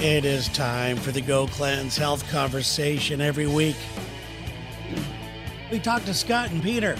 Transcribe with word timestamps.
It 0.00 0.24
is 0.24 0.46
time 0.50 0.96
for 0.96 1.10
the 1.10 1.20
Go 1.20 1.48
Cleanse 1.48 1.96
Health 1.96 2.30
Conversation 2.30 3.20
every 3.20 3.48
week. 3.48 3.74
We 5.72 5.80
talk 5.80 6.04
to 6.04 6.14
Scott 6.14 6.52
and 6.52 6.62
Peter. 6.62 6.96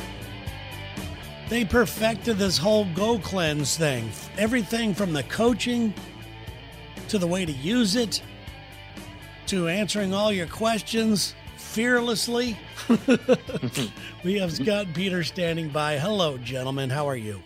They 1.48 1.64
perfected 1.64 2.38
this 2.38 2.58
whole 2.58 2.87
Go 2.96 3.20
Cleanse 3.20 3.77
thing. 3.77 4.11
Everything 4.37 4.95
from 4.95 5.12
the 5.12 5.23
coaching 5.23 5.95
to 7.06 7.19
the 7.19 7.27
way 7.27 7.46
to 7.46 7.52
use 7.52 7.95
it 7.95 8.20
to 9.46 9.69
answering 9.69 10.12
all 10.12 10.33
your 10.33 10.48
questions 10.48 11.37
fearlessly. 11.56 12.59
we 14.24 14.41
have 14.41 14.52
Scott 14.52 14.87
and 14.87 14.95
Peter 14.96 15.23
standing 15.23 15.69
by. 15.69 15.98
Hello, 15.98 16.37
gentlemen. 16.37 16.91
How 16.91 17.09
are 17.09 17.16
you? 17.16 17.41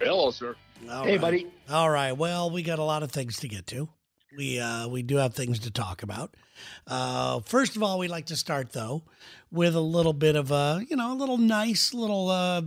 Hello, 0.00 0.30
sir. 0.30 0.54
All 0.90 1.04
hey, 1.04 1.12
right. 1.12 1.20
buddy. 1.22 1.46
All 1.70 1.88
right. 1.88 2.12
Well, 2.12 2.50
we 2.50 2.62
got 2.62 2.78
a 2.78 2.84
lot 2.84 3.02
of 3.02 3.10
things 3.10 3.38
to 3.38 3.48
get 3.48 3.66
to. 3.68 3.88
We 4.36 4.58
uh, 4.58 4.88
we 4.88 5.02
do 5.02 5.16
have 5.16 5.34
things 5.34 5.60
to 5.60 5.70
talk 5.70 6.02
about. 6.02 6.34
Uh, 6.86 7.40
first 7.40 7.76
of 7.76 7.82
all, 7.82 7.98
we'd 7.98 8.08
like 8.08 8.26
to 8.26 8.36
start 8.36 8.72
though 8.72 9.02
with 9.52 9.74
a 9.74 9.80
little 9.80 10.12
bit 10.12 10.36
of 10.36 10.50
a 10.50 10.84
you 10.88 10.96
know 10.96 11.12
a 11.12 11.14
little 11.14 11.38
nice 11.38 11.94
little 11.94 12.30
uh, 12.30 12.62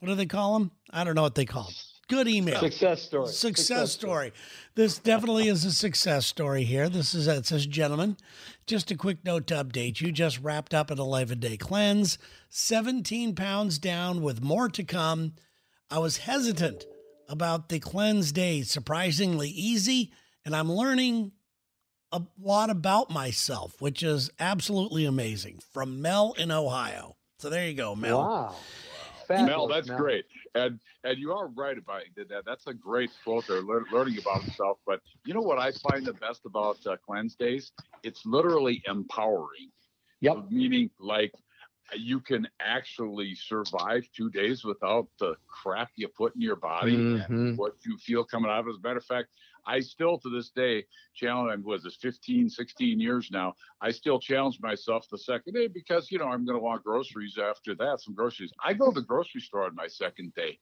what 0.00 0.08
do 0.08 0.14
they 0.14 0.26
call 0.26 0.58
them? 0.58 0.70
I 0.90 1.04
don't 1.04 1.14
know 1.14 1.22
what 1.22 1.34
they 1.34 1.44
call 1.44 1.64
them. 1.64 1.74
Good 2.08 2.28
email. 2.28 2.60
Success 2.60 3.02
story. 3.02 3.28
Success 3.28 3.92
story. 3.92 4.32
This 4.74 4.98
definitely 4.98 5.48
is 5.48 5.64
a 5.64 5.72
success 5.72 6.26
story 6.26 6.64
here. 6.64 6.88
This 6.88 7.14
is 7.14 7.26
it 7.26 7.46
says, 7.46 7.66
gentlemen, 7.66 8.18
just 8.66 8.90
a 8.90 8.96
quick 8.96 9.24
note 9.24 9.46
to 9.46 9.54
update 9.54 10.00
you. 10.00 10.12
Just 10.12 10.40
wrapped 10.40 10.74
up 10.74 10.90
an 10.90 10.98
11 10.98 11.40
day 11.40 11.56
cleanse, 11.56 12.18
17 12.50 13.34
pounds 13.34 13.78
down 13.78 14.20
with 14.20 14.42
more 14.42 14.68
to 14.68 14.84
come. 14.84 15.32
I 15.90 15.98
was 15.98 16.18
hesitant 16.18 16.84
about 17.26 17.70
the 17.70 17.78
cleanse 17.78 18.32
days, 18.32 18.70
surprisingly 18.70 19.48
easy, 19.48 20.12
and 20.44 20.54
I'm 20.54 20.70
learning 20.70 21.32
a 22.12 22.22
lot 22.40 22.70
about 22.70 23.10
myself, 23.10 23.80
which 23.80 24.02
is 24.02 24.30
absolutely 24.38 25.04
amazing. 25.04 25.60
From 25.72 26.00
Mel 26.00 26.34
in 26.38 26.50
Ohio. 26.50 27.16
So 27.38 27.50
there 27.50 27.66
you 27.66 27.74
go, 27.74 27.94
Mel. 27.96 28.18
Wow. 28.18 28.54
Mel, 29.28 29.66
that's 29.68 29.88
Mel. 29.88 29.98
great. 29.98 30.24
And 30.54 30.78
and 31.02 31.18
you 31.18 31.32
are 31.32 31.48
right 31.48 31.76
about 31.76 32.02
that. 32.16 32.44
That's 32.46 32.66
a 32.66 32.74
great 32.74 33.10
quote 33.24 33.46
there, 33.48 33.62
lear- 33.62 33.84
learning 33.90 34.18
about 34.18 34.42
himself. 34.42 34.78
But 34.86 35.00
you 35.24 35.34
know 35.34 35.40
what 35.40 35.58
I 35.58 35.72
find 35.72 36.06
the 36.06 36.12
best 36.14 36.42
about 36.46 36.78
uh, 36.86 36.96
cleanse 37.04 37.34
days? 37.34 37.72
It's 38.02 38.24
literally 38.24 38.82
empowering. 38.86 39.70
Yep. 40.20 40.50
Meaning, 40.50 40.90
like, 41.00 41.32
you 41.96 42.20
can 42.20 42.46
actually 42.60 43.34
survive 43.34 44.04
two 44.16 44.30
days 44.30 44.64
without 44.64 45.08
the 45.18 45.34
crap 45.48 45.90
you 45.96 46.08
put 46.08 46.34
in 46.34 46.40
your 46.40 46.56
body 46.56 46.96
Mhm. 46.96 47.28
and 47.28 47.58
what 47.58 47.74
you 47.84 47.98
feel 47.98 48.24
coming 48.24 48.50
out 48.50 48.60
of 48.60 48.66
it. 48.68 48.70
As 48.70 48.76
a 48.76 48.80
matter 48.80 48.98
of 48.98 49.04
fact, 49.04 49.28
I 49.66 49.80
still 49.80 50.18
to 50.18 50.30
this 50.30 50.50
day 50.50 50.84
challenge, 51.14 51.52
and 51.54 51.64
was 51.64 51.82
this 51.82 51.96
15, 51.96 52.48
16 52.48 53.00
years 53.00 53.30
now, 53.30 53.54
I 53.80 53.90
still 53.90 54.18
challenge 54.18 54.60
myself 54.60 55.06
the 55.10 55.18
second 55.18 55.54
day 55.54 55.68
because, 55.68 56.10
you 56.10 56.18
know, 56.18 56.28
I'm 56.28 56.44
going 56.44 56.58
to 56.58 56.62
want 56.62 56.84
groceries 56.84 57.38
after 57.38 57.74
that, 57.76 58.00
some 58.00 58.14
groceries. 58.14 58.52
I 58.62 58.74
go 58.74 58.90
to 58.90 59.00
the 59.00 59.06
grocery 59.06 59.40
store 59.40 59.64
on 59.64 59.74
my 59.74 59.86
second 59.86 60.34
day 60.34 60.58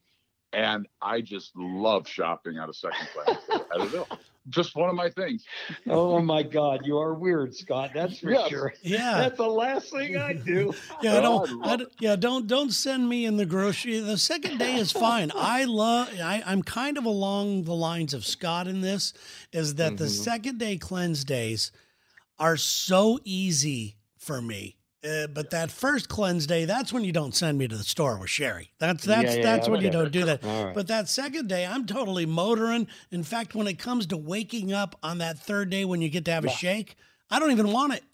and 0.52 0.86
I 1.00 1.20
just 1.20 1.52
love 1.56 2.06
shopping 2.08 2.58
on 2.58 2.68
a 2.70 2.74
second 2.74 3.08
class. 3.14 3.36
I 3.72 3.78
don't 3.78 3.94
know. 3.94 4.06
Just 4.50 4.74
one 4.74 4.88
of 4.90 4.96
my 4.96 5.08
things. 5.08 5.44
Oh 5.88 6.20
my 6.20 6.42
God, 6.42 6.80
you 6.84 6.98
are 6.98 7.14
weird, 7.14 7.54
Scott. 7.54 7.92
That's 7.94 8.18
for 8.18 8.32
Yes. 8.32 8.48
sure. 8.48 8.74
Yeah. 8.82 9.18
That's 9.18 9.36
the 9.36 9.46
last 9.46 9.90
thing 9.92 10.16
I 10.16 10.32
do. 10.32 10.74
Yeah, 11.00 11.14
I 11.14 11.18
Oh, 11.18 11.46
don't. 11.46 11.64
I 11.64 11.72
I 11.72 11.76
don't- 11.76 11.92
yeah, 12.00 12.16
don't 12.16 12.48
don't 12.48 12.72
send 12.72 13.08
me 13.08 13.24
in 13.24 13.36
the 13.36 13.46
grocery. 13.46 14.00
The 14.00 14.18
second 14.18 14.58
day 14.58 14.74
is 14.74 14.90
fine. 14.90 15.30
I 15.36 15.62
love. 15.64 16.08
I, 16.20 16.42
I'm 16.44 16.64
kind 16.64 16.98
of 16.98 17.04
along 17.04 17.64
the 17.64 17.74
lines 17.74 18.14
of 18.14 18.26
Scott 18.26 18.66
in 18.66 18.80
this. 18.80 19.12
Is 19.52 19.76
that 19.76 19.96
the 19.96 20.06
Mhm. 20.06 20.24
second 20.24 20.58
day 20.58 20.76
cleanse 20.76 21.22
days 21.24 21.70
are 22.40 22.56
so 22.56 23.20
easy 23.24 23.94
for 24.18 24.42
me. 24.42 24.76
Uh, 25.04 25.26
but 25.26 25.50
that 25.50 25.70
first 25.70 26.08
cleanse 26.08 26.46
day, 26.46 26.64
that's 26.64 26.92
when 26.92 27.02
you 27.02 27.10
don't 27.12 27.34
send 27.34 27.58
me 27.58 27.66
to 27.66 27.76
the 27.76 27.82
store 27.82 28.18
with 28.18 28.30
Sherry. 28.30 28.70
That's 28.78 29.04
Yeah, 29.04 29.22
that's 29.22 29.36
yeah, 29.36 29.42
that's 29.42 29.66
yeah, 29.66 29.72
when 29.72 29.80
you 29.82 29.90
don't 29.90 30.12
do 30.12 30.24
that. 30.24 30.44
Right. 30.44 30.72
But 30.74 30.86
that 30.88 31.08
second 31.08 31.48
day, 31.48 31.66
I'm 31.66 31.86
totally 31.86 32.24
motoring. 32.24 32.86
In 33.10 33.24
fact, 33.24 33.54
when 33.56 33.66
it 33.66 33.80
comes 33.80 34.06
to 34.06 34.16
waking 34.16 34.72
up 34.72 34.96
on 35.02 35.18
that 35.18 35.38
third 35.40 35.70
day 35.70 35.84
when 35.84 36.02
you 36.02 36.08
get 36.08 36.24
to 36.26 36.30
have 36.32 36.44
a 36.44 36.48
shake, 36.48 36.94
I 37.30 37.40
don't 37.40 37.50
even 37.50 37.72
want 37.72 37.94
it. 37.94 38.04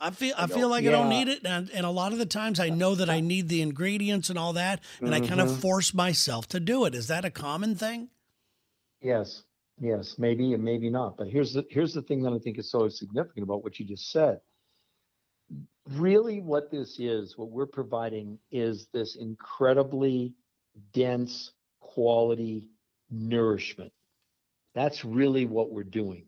I 0.00 0.10
feel 0.10 0.34
I, 0.36 0.44
I 0.44 0.46
feel 0.46 0.68
like 0.68 0.84
I 0.84 0.90
don't 0.90 1.08
need 1.08 1.28
it, 1.28 1.44
and, 1.44 1.70
and 1.70 1.84
a 1.84 1.90
lot 1.90 2.12
of 2.12 2.18
the 2.18 2.26
times 2.26 2.60
I 2.60 2.68
know 2.68 2.94
that 2.94 3.10
I 3.10 3.18
need 3.20 3.48
the 3.48 3.62
ingredients 3.62 4.30
and 4.30 4.38
all 4.38 4.52
that, 4.52 4.80
and 5.00 5.12
I 5.12 5.18
kind 5.20 5.40
of 5.40 5.48
Mhm. 5.48 5.60
force 5.60 5.92
myself 5.92 6.46
to 6.48 6.60
do 6.60 6.84
it. 6.84 6.94
Is 6.94 7.08
that 7.08 7.24
a 7.24 7.30
common 7.30 7.74
thing? 7.74 8.10
Yes, 9.00 9.42
yes, 9.80 10.16
maybe 10.18 10.52
and 10.52 10.62
maybe 10.62 10.88
not. 10.90 11.16
But 11.16 11.28
here's 11.28 11.52
the 11.52 11.64
here's 11.70 11.94
the 11.94 12.02
thing 12.02 12.22
that 12.22 12.32
I 12.32 12.38
think 12.38 12.58
is 12.58 12.70
so 12.70 12.88
significant 12.88 13.42
about 13.42 13.64
what 13.64 13.80
you 13.80 13.86
just 13.86 14.10
said. 14.12 14.40
Really, 15.92 16.40
what 16.40 16.70
this 16.70 16.98
is, 16.98 17.38
what 17.38 17.50
we're 17.50 17.66
providing 17.66 18.38
is 18.50 18.88
this 18.92 19.16
incredibly 19.16 20.34
dense 20.92 21.52
quality 21.80 22.68
nourishment. 23.10 23.92
That's 24.74 25.04
really 25.04 25.46
what 25.46 25.70
we're 25.70 25.84
doing. 25.84 26.26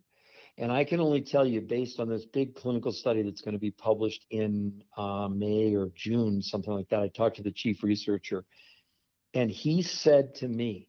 And 0.56 0.72
I 0.72 0.84
can 0.84 1.00
only 1.00 1.21
tell 1.21 1.47
you, 1.47 1.60
based 1.60 2.00
on 2.00 2.09
this 2.09 2.25
big 2.25 2.54
clinical 2.54 2.93
study 2.93 3.22
that's 3.22 3.43
going 3.43 3.54
to 3.54 3.60
be 3.60 3.71
published 3.71 4.25
in 4.31 4.82
uh, 4.97 5.28
May 5.28 5.75
or 5.75 5.91
June, 5.94 6.42
something 6.42 6.72
like 6.72 6.88
that. 6.88 7.00
I 7.00 7.09
talked 7.09 7.37
to 7.37 7.42
the 7.42 7.53
chief 7.53 7.82
researcher, 7.82 8.44
and 9.34 9.50
he 9.50 9.82
said 9.82 10.34
to 10.37 10.48
me, 10.48 10.88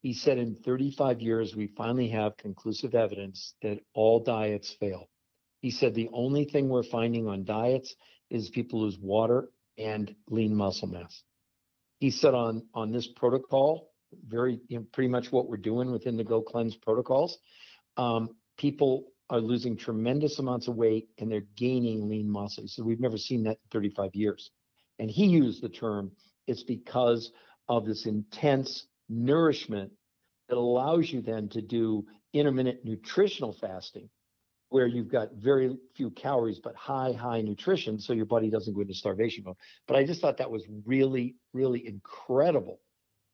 he 0.00 0.12
said, 0.12 0.36
in 0.36 0.56
35 0.56 1.22
years, 1.22 1.56
we 1.56 1.68
finally 1.68 2.08
have 2.08 2.36
conclusive 2.36 2.94
evidence 2.94 3.54
that 3.62 3.80
all 3.94 4.20
diets 4.20 4.70
fail. 4.78 5.08
He 5.64 5.70
said, 5.70 5.94
the 5.94 6.10
only 6.12 6.44
thing 6.44 6.68
we're 6.68 6.82
finding 6.82 7.26
on 7.26 7.44
diets 7.44 7.96
is 8.28 8.50
people 8.50 8.82
lose 8.82 8.98
water 8.98 9.48
and 9.78 10.14
lean 10.28 10.54
muscle 10.54 10.88
mass. 10.88 11.22
He 12.00 12.10
said, 12.10 12.34
on, 12.34 12.66
on 12.74 12.92
this 12.92 13.06
protocol, 13.06 13.88
very 14.28 14.60
you 14.68 14.78
know, 14.78 14.86
pretty 14.92 15.08
much 15.08 15.32
what 15.32 15.48
we're 15.48 15.56
doing 15.56 15.90
within 15.90 16.18
the 16.18 16.22
Go 16.22 16.42
Cleanse 16.42 16.76
protocols, 16.76 17.38
um, 17.96 18.36
people 18.58 19.06
are 19.30 19.40
losing 19.40 19.74
tremendous 19.74 20.38
amounts 20.38 20.68
of 20.68 20.76
weight 20.76 21.08
and 21.16 21.32
they're 21.32 21.46
gaining 21.56 22.10
lean 22.10 22.28
muscle. 22.28 22.64
Said, 22.66 22.84
we've 22.84 23.00
never 23.00 23.16
seen 23.16 23.44
that 23.44 23.52
in 23.52 23.70
35 23.72 24.10
years. 24.14 24.50
And 24.98 25.10
he 25.10 25.24
used 25.24 25.62
the 25.62 25.70
term, 25.70 26.12
it's 26.46 26.62
because 26.62 27.32
of 27.70 27.86
this 27.86 28.04
intense 28.04 28.86
nourishment 29.08 29.92
that 30.50 30.58
allows 30.58 31.10
you 31.10 31.22
then 31.22 31.48
to 31.48 31.62
do 31.62 32.04
intermittent 32.34 32.84
nutritional 32.84 33.54
fasting 33.54 34.10
where 34.74 34.88
you've 34.88 35.08
got 35.08 35.32
very 35.34 35.78
few 35.94 36.10
calories 36.10 36.58
but 36.58 36.74
high 36.74 37.12
high 37.12 37.40
nutrition 37.40 38.00
so 38.00 38.12
your 38.12 38.24
body 38.24 38.50
doesn't 38.50 38.74
go 38.74 38.80
into 38.80 38.92
starvation 38.92 39.44
mode. 39.44 39.54
But 39.86 39.96
i 39.96 40.04
just 40.04 40.20
thought 40.20 40.38
that 40.38 40.50
was 40.50 40.64
really 40.84 41.36
really 41.52 41.86
incredible. 41.86 42.80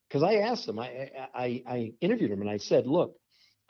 Because 0.06 0.22
i 0.22 0.34
asked 0.34 0.68
him 0.68 0.78
I, 0.78 1.08
I 1.34 1.62
i 1.66 1.92
interviewed 2.02 2.30
him 2.30 2.42
and 2.42 2.50
i 2.50 2.58
said 2.58 2.86
look 2.86 3.16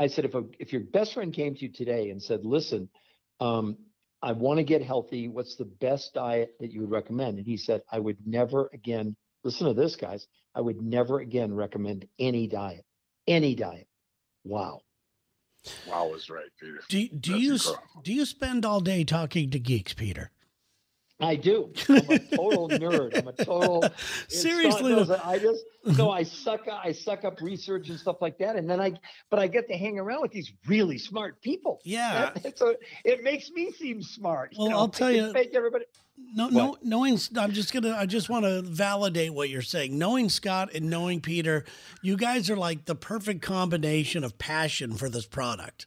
i 0.00 0.08
said 0.08 0.24
if 0.24 0.34
a, 0.34 0.42
if 0.58 0.72
your 0.72 0.80
best 0.80 1.14
friend 1.14 1.32
came 1.32 1.54
to 1.54 1.60
you 1.60 1.68
today 1.72 2.10
and 2.10 2.20
said 2.20 2.44
listen 2.44 2.88
um, 3.38 3.76
i 4.20 4.32
want 4.32 4.58
to 4.58 4.64
get 4.64 4.82
healthy. 4.82 5.28
What's 5.28 5.54
the 5.54 5.70
best 5.86 6.12
diet 6.12 6.56
that 6.58 6.72
you 6.72 6.80
would 6.80 6.90
recommend 6.90 7.38
and 7.38 7.46
he 7.46 7.56
said 7.56 7.82
i 7.88 8.00
would 8.00 8.18
never 8.26 8.68
again 8.72 9.14
listen 9.44 9.68
to 9.68 9.74
this 9.74 9.94
guys 9.94 10.26
i 10.56 10.60
would 10.60 10.82
never 10.82 11.20
again 11.20 11.54
recommend 11.54 12.08
any 12.18 12.48
diet 12.48 12.84
any 13.28 13.54
diet. 13.54 13.86
Wow 14.42 14.80
Wow 15.86 16.12
is 16.14 16.30
right, 16.30 16.48
Peter. 16.58 16.80
Do 16.88 17.08
do 17.08 17.32
That's 17.32 17.42
you 17.42 17.52
incredible. 17.54 18.02
do 18.02 18.12
you 18.14 18.24
spend 18.24 18.64
all 18.64 18.80
day 18.80 19.04
talking 19.04 19.50
to 19.50 19.58
geeks, 19.58 19.92
Peter? 19.92 20.30
I 21.20 21.36
do. 21.36 21.72
I'm 21.88 21.96
a 22.10 22.18
total 22.18 22.68
nerd. 22.68 23.16
I'm 23.18 23.28
a 23.28 23.32
total. 23.32 23.84
Seriously, 24.28 24.94
not- 24.94 25.24
I 25.26 25.38
just 25.38 25.64
no. 25.98 26.10
I 26.10 26.22
suck. 26.22 26.66
up- 26.68 26.80
I 26.84 26.92
suck 26.92 27.24
up 27.24 27.40
research 27.40 27.88
and 27.88 27.98
stuff 27.98 28.16
like 28.20 28.38
that, 28.38 28.56
and 28.56 28.68
then 28.68 28.80
I. 28.80 28.92
But 29.30 29.38
I 29.38 29.46
get 29.46 29.68
to 29.68 29.74
hang 29.76 29.98
around 29.98 30.22
with 30.22 30.32
these 30.32 30.52
really 30.66 30.98
smart 30.98 31.40
people. 31.42 31.80
Yeah. 31.84 32.30
That- 32.34 32.44
it's 32.44 32.60
a, 32.60 32.74
it 33.04 33.22
makes 33.22 33.50
me 33.50 33.70
seem 33.72 34.02
smart. 34.02 34.54
Well, 34.58 34.70
know? 34.70 34.78
I'll 34.78 34.88
tell 34.88 35.10
you- 35.10 35.32
Make 35.32 35.54
everybody. 35.54 35.84
No, 36.34 36.44
What? 36.44 36.52
no, 36.52 36.76
knowing, 36.82 37.18
I'm 37.38 37.52
just 37.52 37.72
gonna, 37.72 37.96
I 37.96 38.04
just 38.04 38.28
want 38.28 38.44
to 38.44 38.60
validate 38.60 39.32
what 39.32 39.48
you're 39.48 39.62
saying. 39.62 39.96
Knowing 39.98 40.28
Scott 40.28 40.68
and 40.74 40.90
knowing 40.90 41.22
Peter, 41.22 41.64
you 42.02 42.18
guys 42.18 42.50
are 42.50 42.56
like 42.56 42.84
the 42.84 42.94
perfect 42.94 43.40
combination 43.40 44.22
of 44.22 44.36
passion 44.38 44.92
for 44.92 45.08
this 45.08 45.24
product. 45.24 45.86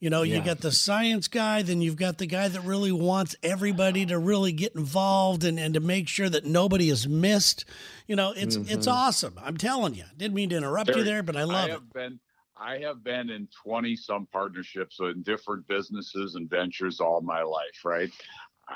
You 0.00 0.08
know, 0.08 0.22
you 0.22 0.40
got 0.42 0.60
the 0.60 0.72
science 0.72 1.28
guy, 1.28 1.60
then 1.60 1.82
you've 1.82 1.96
got 1.96 2.16
the 2.16 2.26
guy 2.26 2.48
that 2.48 2.62
really 2.62 2.90
wants 2.90 3.36
everybody 3.42 4.06
to 4.06 4.18
really 4.18 4.50
get 4.50 4.74
involved 4.74 5.44
and, 5.44 5.60
and 5.60 5.74
to 5.74 5.80
make 5.80 6.08
sure 6.08 6.30
that 6.30 6.46
nobody 6.46 6.88
is 6.88 7.06
missed. 7.06 7.66
You 8.08 8.16
know, 8.16 8.32
it's 8.34 8.56
it's 8.56 8.86
Mhm. 8.86 8.92
awesome. 8.92 9.38
I'm 9.42 9.58
telling 9.58 9.94
you. 9.94 10.04
Didn't 10.16 10.34
mean 10.34 10.48
to 10.50 10.56
interrupt 10.56 10.88
you 10.88 11.04
there, 11.04 11.22
but 11.22 11.36
I 11.36 11.44
love 11.44 11.56
I 11.56 11.64
it. 11.66 11.70
have 11.72 11.92
been 11.92 12.18
I 12.56 12.78
have 12.78 13.04
been 13.04 13.28
in 13.30 13.48
20 13.62 13.94
some 13.96 14.26
partnerships 14.26 14.98
in 15.00 15.22
different 15.22 15.66
businesses 15.68 16.34
and 16.34 16.48
ventures 16.48 17.00
all 17.00 17.20
my 17.20 17.42
life, 17.42 17.84
right? 17.84 18.10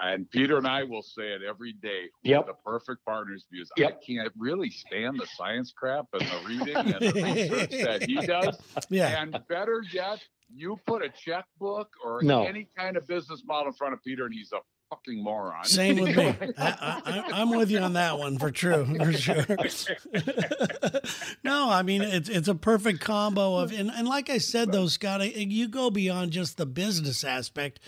And 0.02 0.28
Peter 0.30 0.56
and 0.58 0.66
I 0.66 0.82
will 0.84 1.02
say 1.02 1.32
it 1.34 1.42
every 1.42 1.72
day. 1.72 2.08
We're 2.24 2.30
Yep. 2.32 2.46
the 2.48 2.54
perfect 2.64 3.04
partners 3.04 3.46
because 3.50 3.70
Yep. 3.78 3.88
I 4.02 4.04
can't 4.04 4.32
really 4.36 4.68
stand 4.70 5.18
the 5.20 5.26
science 5.36 5.72
crap 5.74 6.06
and 6.12 6.22
the 6.22 6.46
reading 6.46 6.76
and 6.76 6.94
the 6.94 7.12
research 7.22 7.70
that 7.84 8.02
he 8.02 8.16
does. 8.26 8.58
Yeah. 8.90 9.22
And 9.22 9.38
better 9.48 9.82
yet, 9.92 10.18
You 10.56 10.78
put 10.86 11.02
a 11.04 11.08
checkbook 11.08 11.88
or 12.04 12.22
No. 12.22 12.44
any 12.44 12.68
kind 12.76 12.96
of 12.96 13.06
business 13.06 13.42
model 13.44 13.68
in 13.68 13.72
front 13.74 13.94
of 13.94 14.02
Peter, 14.04 14.24
and 14.26 14.34
he's 14.34 14.52
a 14.52 14.58
fucking 14.90 15.22
moron. 15.22 15.64
Same 15.64 15.98
with 16.00 16.16
me. 16.16 16.26
I, 16.58 17.02
I, 17.04 17.30
I'm 17.40 17.50
with 17.50 17.70
you 17.70 17.78
on 17.80 17.94
that 17.94 18.18
one 18.18 18.38
for 18.38 18.50
true, 18.50 18.84
for 18.98 19.12
sure. 19.12 19.44
no, 21.44 21.68
I 21.70 21.82
mean 21.82 22.02
it's 22.02 22.28
it's 22.28 22.48
a 22.48 22.54
perfect 22.54 23.00
combo 23.00 23.56
of 23.56 23.72
and, 23.72 23.90
and 23.90 24.06
like 24.08 24.30
I 24.30 24.38
said 24.38 24.72
though, 24.72 24.86
Scott, 24.86 25.20
I- 25.20 25.24
you 25.24 25.68
go 25.68 25.90
beyond 25.90 26.32
just 26.32 26.56
the 26.56 26.66
business 26.66 27.24
aspect. 27.24 27.80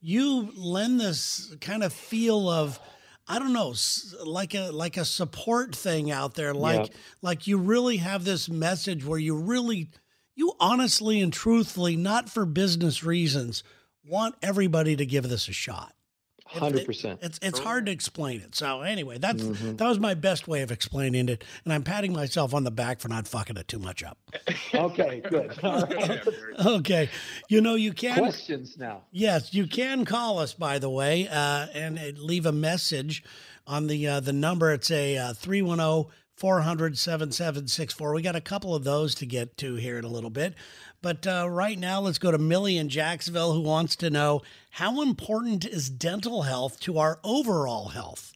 You 0.00 0.52
lend 0.56 1.00
this 1.00 1.54
kind 1.60 1.82
of 1.82 1.92
feel 1.92 2.48
of 2.48 2.80
I 3.28 3.38
don't 3.38 3.52
know, 3.52 3.74
like 4.24 4.54
a 4.54 4.70
like 4.70 4.96
a 4.96 5.04
support 5.04 5.74
thing 5.74 6.10
out 6.10 6.34
there. 6.34 6.52
Like 6.54 6.88
Yeah. 6.90 6.96
like 7.22 7.46
you 7.46 7.58
really 7.58 7.98
have 7.98 8.24
this 8.24 8.48
message 8.48 9.04
where 9.04 9.18
you 9.18 9.36
really 9.36 9.90
you 10.34 10.52
honestly 10.60 11.20
and 11.20 11.32
truthfully, 11.32 11.96
not 11.96 12.28
for 12.30 12.44
business 12.46 13.02
reasons, 13.04 13.62
want 14.04 14.34
everybody 14.42 14.96
to 14.96 15.06
give 15.06 15.28
this 15.28 15.48
a 15.48 15.52
shot. 15.52 15.92
It- 16.54 16.58
Hundred 16.58 16.80
it- 16.80 16.86
percent. 16.86 17.18
It's 17.22 17.38
it's 17.40 17.58
hard 17.60 17.86
to 17.86 17.92
explain 17.92 18.40
it. 18.42 18.54
So 18.54 18.82
anyway, 18.82 19.16
that's 19.16 19.42
Mhm. 19.42 19.78
that 19.78 19.88
was 19.88 19.98
my 19.98 20.12
best 20.12 20.46
way 20.46 20.60
of 20.60 20.70
explaining 20.70 21.30
it, 21.30 21.44
and 21.64 21.72
I'm 21.72 21.82
patting 21.82 22.12
myself 22.12 22.52
on 22.52 22.64
the 22.64 22.70
back 22.70 23.00
for 23.00 23.08
not 23.08 23.26
fucking 23.26 23.56
it 23.56 23.68
too 23.68 23.78
much 23.78 24.02
up. 24.02 24.18
Okay, 24.74 25.20
good. 25.28 25.58
All 25.62 25.86
right. 25.86 26.20
Okay, 26.66 27.08
you 27.48 27.60
know 27.62 27.74
you 27.74 27.92
can. 27.94 28.18
Questions 28.18 28.76
now. 28.76 29.04
Yes, 29.12 29.54
you 29.54 29.66
can 29.66 30.04
call 30.04 30.38
us 30.38 30.52
by 30.52 30.78
the 30.78 30.90
way, 30.90 31.26
uh, 31.28 31.68
and 31.72 31.98
uh, 31.98 32.02
leave 32.16 32.44
a 32.44 32.52
message 32.52 33.22
on 33.66 33.86
the 33.86 34.06
uh, 34.06 34.20
the 34.20 34.32
number. 34.34 34.72
It's 34.72 34.90
a 34.90 35.16
uh, 35.16 35.32
310 35.34 36.12
400 36.42 36.98
7764. 36.98 38.14
We 38.14 38.20
got 38.20 38.34
a 38.34 38.40
couple 38.40 38.74
of 38.74 38.82
those 38.82 39.14
to 39.14 39.26
get 39.26 39.56
to 39.58 39.76
here 39.76 39.96
in 39.96 40.04
a 40.04 40.08
little 40.08 40.28
bit. 40.28 40.54
But 41.00 41.24
uh, 41.24 41.46
right 41.48 41.78
now, 41.78 42.00
let's 42.00 42.18
go 42.18 42.32
to 42.32 42.38
Millie 42.38 42.78
in 42.78 42.88
Jacksonville 42.88 43.52
who 43.52 43.60
wants 43.60 43.94
to 43.94 44.10
know 44.10 44.42
how 44.70 45.02
important 45.02 45.64
is 45.64 45.88
dental 45.88 46.42
health 46.42 46.80
to 46.80 46.98
our 46.98 47.20
overall 47.22 47.90
health? 47.90 48.32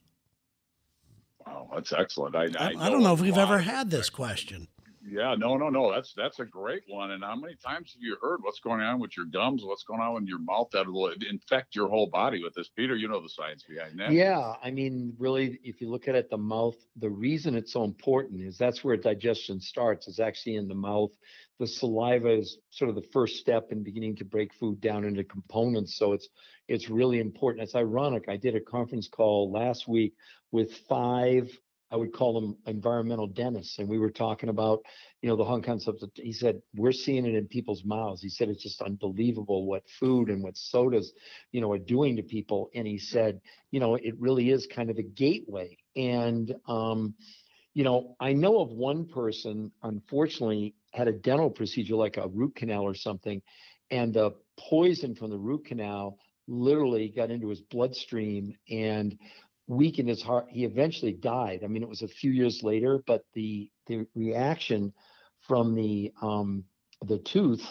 Wow, 1.45 1.69
that's 1.73 1.91
excellent. 1.91 2.33
I, 2.37 2.43
I, 2.43 2.71
I, 2.77 2.85
I 2.85 2.89
don't 2.89 3.03
know 3.03 3.13
if 3.13 3.19
we've 3.19 3.37
ever 3.37 3.59
had 3.59 3.89
this 3.91 4.09
question. 4.09 4.69
Yeah, 5.09 5.35
no, 5.37 5.55
no, 5.55 5.69
no. 5.69 5.91
That's 5.91 6.13
that's 6.13 6.39
a 6.39 6.45
great 6.45 6.83
one. 6.87 7.11
And 7.11 7.23
how 7.23 7.35
many 7.35 7.55
times 7.55 7.93
have 7.93 8.01
you 8.01 8.17
heard 8.21 8.39
what's 8.41 8.59
going 8.59 8.81
on 8.81 8.99
with 8.99 9.15
your 9.15 9.25
gums? 9.25 9.63
What's 9.63 9.83
going 9.83 10.01
on 10.01 10.15
with 10.15 10.25
your 10.25 10.39
mouth 10.39 10.67
that 10.73 10.85
will 10.85 11.13
infect 11.29 11.75
your 11.75 11.87
whole 11.87 12.07
body 12.07 12.43
with 12.43 12.53
this? 12.53 12.69
Peter, 12.75 12.95
you 12.95 13.07
know 13.07 13.21
the 13.21 13.29
science 13.29 13.63
behind 13.63 13.97
that. 13.99 14.11
Yeah, 14.11 14.53
I 14.61 14.69
mean, 14.69 15.13
really, 15.17 15.59
if 15.63 15.79
you 15.79 15.89
look 15.89 16.09
at 16.09 16.15
it, 16.15 16.29
the 16.29 16.37
mouth, 16.37 16.75
the 16.97 17.09
reason 17.09 17.55
it's 17.55 17.71
so 17.71 17.85
important 17.85 18.41
is 18.41 18.57
that's 18.57 18.83
where 18.83 18.97
digestion 18.97 19.61
starts, 19.61 20.09
It's 20.09 20.19
actually 20.19 20.55
in 20.55 20.67
the 20.67 20.75
mouth. 20.75 21.11
The 21.59 21.67
saliva 21.67 22.33
is 22.37 22.57
sort 22.69 22.89
of 22.89 22.95
the 22.95 23.07
first 23.13 23.37
step 23.37 23.71
in 23.71 23.83
beginning 23.83 24.17
to 24.17 24.25
break 24.25 24.53
food 24.53 24.81
down 24.81 25.05
into 25.05 25.23
components. 25.23 25.95
So 25.97 26.11
it's 26.11 26.27
it's 26.67 26.89
really 26.89 27.19
important. 27.19 27.63
It's 27.63 27.75
ironic. 27.75 28.25
I 28.27 28.35
did 28.35 28.55
a 28.55 28.61
conference 28.61 29.07
call 29.07 29.51
last 29.51 29.87
week 29.87 30.15
with 30.51 30.73
five, 30.89 31.49
I 31.89 31.95
would 31.95 32.13
call 32.13 32.39
them 32.39 32.57
environmental 32.65 33.27
dentists, 33.27 33.79
and 33.79 33.87
we 33.87 33.97
were 33.97 34.11
talking 34.11 34.49
about, 34.49 34.79
you 35.21 35.29
know, 35.29 35.35
the 35.35 35.45
Hong 35.45 35.61
Kong 35.61 35.81
Of, 35.87 36.01
he 36.15 36.33
said 36.33 36.61
we're 36.75 36.91
seeing 36.91 37.25
it 37.25 37.35
in 37.35 37.47
people's 37.47 37.83
mouths. 37.85 38.21
He 38.21 38.29
said 38.29 38.49
it's 38.49 38.63
just 38.63 38.81
unbelievable 38.81 39.65
what 39.65 39.83
food 39.99 40.29
and 40.29 40.43
what 40.43 40.57
sodas, 40.57 41.13
you 41.51 41.61
know, 41.61 41.71
are 41.71 41.77
doing 41.77 42.17
to 42.17 42.23
people. 42.23 42.69
And 42.75 42.85
he 42.85 42.97
said, 42.97 43.39
you 43.71 43.79
know, 43.79 43.95
it 43.95 44.19
really 44.19 44.49
is 44.49 44.67
kind 44.67 44.89
of 44.89 44.97
a 44.97 45.03
gateway. 45.03 45.77
And, 45.95 46.53
um, 46.67 47.13
you 47.73 47.83
know, 47.83 48.15
I 48.19 48.33
know 48.33 48.59
of 48.59 48.71
one 48.71 49.05
person, 49.05 49.71
unfortunately, 49.83 50.75
had 50.93 51.07
a 51.07 51.13
dental 51.13 51.49
procedure 51.49 51.95
like 51.95 52.17
a 52.17 52.27
root 52.27 52.55
canal 52.55 52.83
or 52.83 52.95
something, 52.95 53.41
and 53.91 54.13
the 54.13 54.31
poison 54.59 55.15
from 55.15 55.29
the 55.29 55.37
root 55.37 55.65
canal 55.65 56.17
literally 56.47 57.09
got 57.09 57.29
into 57.29 57.49
his 57.49 57.61
bloodstream 57.61 58.55
and 58.69 59.17
weakened 59.67 60.09
his 60.09 60.21
heart. 60.21 60.47
He 60.49 60.65
eventually 60.65 61.13
died. 61.13 61.61
I 61.63 61.67
mean, 61.67 61.83
it 61.83 61.89
was 61.89 62.01
a 62.01 62.07
few 62.07 62.31
years 62.31 62.63
later, 62.63 63.03
but 63.05 63.23
the 63.33 63.69
the 63.87 64.05
reaction 64.15 64.93
from 65.47 65.75
the 65.75 66.13
um, 66.21 66.63
the 67.05 67.19
tooth, 67.19 67.65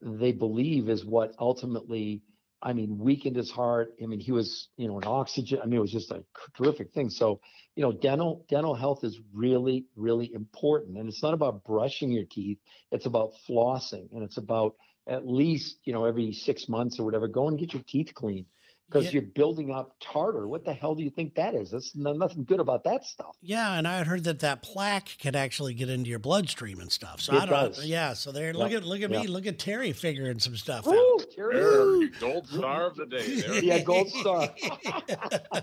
they 0.00 0.32
believe, 0.32 0.88
is 0.88 1.04
what 1.04 1.34
ultimately 1.38 2.22
I 2.64 2.72
mean, 2.72 2.98
weakened 2.98 3.36
his 3.36 3.50
heart. 3.50 3.92
I 4.02 4.06
mean, 4.06 4.20
he 4.20 4.32
was, 4.32 4.68
you 4.78 4.88
know, 4.88 4.96
an 4.96 5.06
oxygen. 5.06 5.60
I 5.62 5.66
mean, 5.66 5.76
it 5.76 5.82
was 5.82 5.92
just 5.92 6.10
a 6.10 6.24
terrific 6.56 6.92
thing. 6.94 7.10
So, 7.10 7.40
you 7.76 7.82
know, 7.82 7.92
dental 7.92 8.46
dental 8.48 8.74
health 8.74 9.04
is 9.04 9.20
really, 9.34 9.84
really 9.96 10.32
important. 10.32 10.96
And 10.96 11.06
it's 11.06 11.22
not 11.22 11.34
about 11.34 11.62
brushing 11.64 12.10
your 12.10 12.24
teeth. 12.24 12.58
It's 12.90 13.04
about 13.04 13.32
flossing, 13.46 14.10
and 14.12 14.22
it's 14.22 14.38
about 14.38 14.76
at 15.06 15.28
least, 15.28 15.76
you 15.84 15.92
know, 15.92 16.06
every 16.06 16.32
six 16.32 16.66
months 16.66 16.98
or 16.98 17.04
whatever, 17.04 17.28
go 17.28 17.48
and 17.48 17.58
get 17.58 17.74
your 17.74 17.82
teeth 17.86 18.12
cleaned 18.14 18.46
because 18.86 19.06
Yeah. 19.06 19.12
you're 19.12 19.22
building 19.22 19.70
up 19.72 19.96
tartar. 20.00 20.46
What 20.46 20.64
the 20.64 20.72
hell 20.72 20.94
do 20.94 21.02
you 21.02 21.10
think 21.10 21.34
that 21.36 21.54
is? 21.54 21.70
That's 21.70 21.94
no, 21.96 22.12
nothing 22.12 22.44
good 22.44 22.60
about 22.60 22.84
that 22.84 23.04
stuff. 23.04 23.36
Yeah, 23.42 23.74
and 23.74 23.88
I 23.88 23.96
had 23.98 24.06
heard 24.06 24.24
that 24.24 24.40
that 24.40 24.62
plaque 24.62 25.16
could 25.20 25.34
actually 25.34 25.74
get 25.74 25.88
into 25.88 26.10
your 26.10 26.18
bloodstream 26.18 26.80
and 26.80 26.92
stuff. 26.92 27.20
So 27.20 27.34
It 27.34 27.42
I 27.42 27.46
don't. 27.46 27.74
does. 27.74 27.84
Yeah. 27.86 28.12
So 28.14 28.30
there. 28.32 28.52
Look 28.52 28.72
at 28.72 28.84
look 28.84 29.00
at 29.02 29.10
me. 29.10 29.26
Look 29.26 29.46
at 29.46 29.58
Terry 29.58 29.92
figuring 29.92 30.38
some 30.38 30.56
stuff 30.56 30.86
Woo, 30.86 30.92
out. 30.94 31.24
Terry. 31.34 31.54
There, 31.54 32.08
gold 32.20 32.46
star 32.48 32.86
of 32.86 32.96
the 32.96 33.06
day. 33.06 33.40
There. 33.40 33.54
Yeah, 33.64 33.78
gold 33.80 34.08
star. 34.10 34.50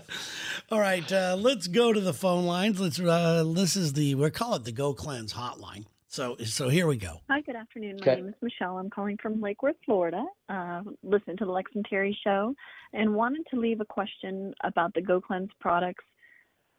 All 0.70 0.80
right, 0.80 1.10
uh, 1.12 1.36
let's 1.38 1.66
go 1.68 1.92
to 1.92 2.00
the 2.00 2.14
phone 2.14 2.44
lines. 2.46 2.80
Let's. 2.80 2.98
Uh, 3.00 3.44
this 3.54 3.76
is 3.76 3.92
the 3.92 4.14
we 4.14 4.30
call 4.30 4.54
it 4.54 4.64
the 4.64 4.72
Go 4.72 4.92
Cleanse 4.94 5.32
hotline. 5.34 5.84
So 6.12 6.36
so 6.44 6.68
here 6.68 6.86
we 6.86 6.98
go. 6.98 7.22
Hi, 7.30 7.40
good 7.40 7.56
afternoon. 7.56 7.96
My 8.04 8.12
Okay. 8.12 8.20
name 8.20 8.28
is 8.28 8.34
Michelle. 8.42 8.76
I'm 8.76 8.90
calling 8.90 9.16
from 9.16 9.40
Lake 9.40 9.62
Worth, 9.62 9.76
Florida. 9.86 10.22
Uh, 10.46 10.82
listen 11.02 11.38
to 11.38 11.46
the 11.46 11.50
Lex 11.50 11.70
and 11.74 11.86
Terry 11.86 12.16
show 12.22 12.54
and 12.92 13.14
wanted 13.14 13.46
to 13.50 13.58
leave 13.58 13.80
a 13.80 13.86
question 13.86 14.52
about 14.62 14.92
the 14.92 15.00
Go 15.00 15.22
Cleanse 15.22 15.50
products 15.58 16.04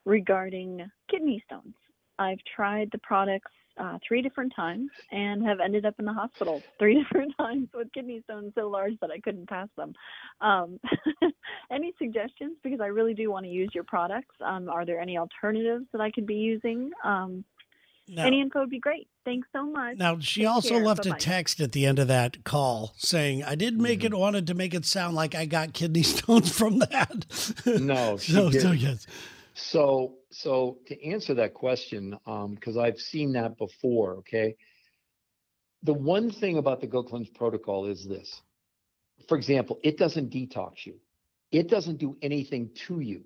regarding 0.06 0.88
kidney 1.09 1.44
stones. 1.47 1.74
I've 2.19 2.38
tried 2.56 2.89
the 2.91 3.00
products 3.00 3.50
uh, 3.77 3.97
three 4.07 4.21
different 4.21 4.53
times 4.56 4.91
and 5.12 5.44
have 5.44 5.59
ended 5.59 5.83
up 5.83 5.95
in 5.97 6.06
the 6.06 6.13
hospital 6.13 6.62
three 6.77 7.01
different 7.01 7.33
times 7.39 7.69
with 7.74 7.91
kidney 7.91 8.21
stones 8.25 8.51
so 8.53 8.69
large 8.69 8.94
that 9.01 9.09
I 9.09 9.19
couldn't 9.19 9.50
pass 9.50 9.68
them. 9.75 9.94
Um, 10.41 10.80
any 11.71 11.91
suggestions? 11.97 12.57
Because 12.63 12.81
I 12.81 12.85
really 12.85 13.15
do 13.15 13.31
want 13.31 13.47
to 13.47 13.51
use 13.51 13.71
your 13.74 13.83
products. 13.83 14.35
Um, 14.45 14.69
are 14.69 14.85
there 14.85 15.00
any 15.00 15.18
alternatives 15.18 15.85
that 15.91 16.01
I 16.01 16.12
could 16.12 16.27
be 16.27 16.35
using? 16.35 16.91
Um, 17.03 17.44
Now, 18.07 18.25
any 18.25 18.41
info 18.41 18.59
would 18.59 18.69
be 18.69 18.79
great. 18.79 19.07
Thanks 19.23 19.47
so 19.53 19.65
much. 19.65 19.97
now 19.97 20.19
she 20.19 20.41
Take 20.41 20.50
also 20.50 20.69
care. 20.71 20.83
left 20.83 21.06
a 21.06 21.09
Bye-bye. 21.09 21.19
text 21.19 21.61
at 21.61 21.71
the 21.71 21.85
end 21.85 21.99
of 21.99 22.09
that 22.09 22.44
call 22.44 22.94
saying, 22.97 23.44
"I 23.44 23.56
did 23.56 23.80
make 23.80 24.04
it 24.04 24.13
wanted 24.13 24.47
to 24.47 24.54
make 24.54 24.73
it 24.73 24.85
sound 24.85 25.16
like 25.16 25.33
I 25.35 25.45
got 25.45 25.73
kidney 25.73 26.04
stones 26.16 26.51
from 26.51 26.80
that." 26.80 27.25
No, 27.66 28.18
she 28.21 28.33
so, 28.33 28.49
so 28.51 28.59
didn't. 28.71 28.80
yes. 28.80 29.07
So, 29.56 30.16
so 30.31 30.80
to 30.87 31.06
answer 31.06 31.33
that 31.35 31.54
question, 31.54 32.18
um, 32.25 32.56
because 32.56 32.75
I've 32.75 32.97
seen 32.99 33.33
that 33.33 33.57
before, 33.57 34.16
okay. 34.18 34.56
The 35.83 35.94
one 35.94 36.31
thing 36.31 36.57
about 36.57 36.81
the 36.81 36.87
Go 36.87 37.04
Cleanse 37.04 37.30
protocol 37.30 37.85
is 37.85 38.06
this. 38.07 38.42
For 39.28 39.37
example, 39.37 39.80
it 39.83 39.97
doesn't 39.97 40.30
detox 40.31 40.85
you. 40.85 40.95
It 41.51 41.69
doesn't 41.69 41.97
do 41.99 42.18
anything 42.21 42.69
to 42.87 42.99
you. 42.99 43.23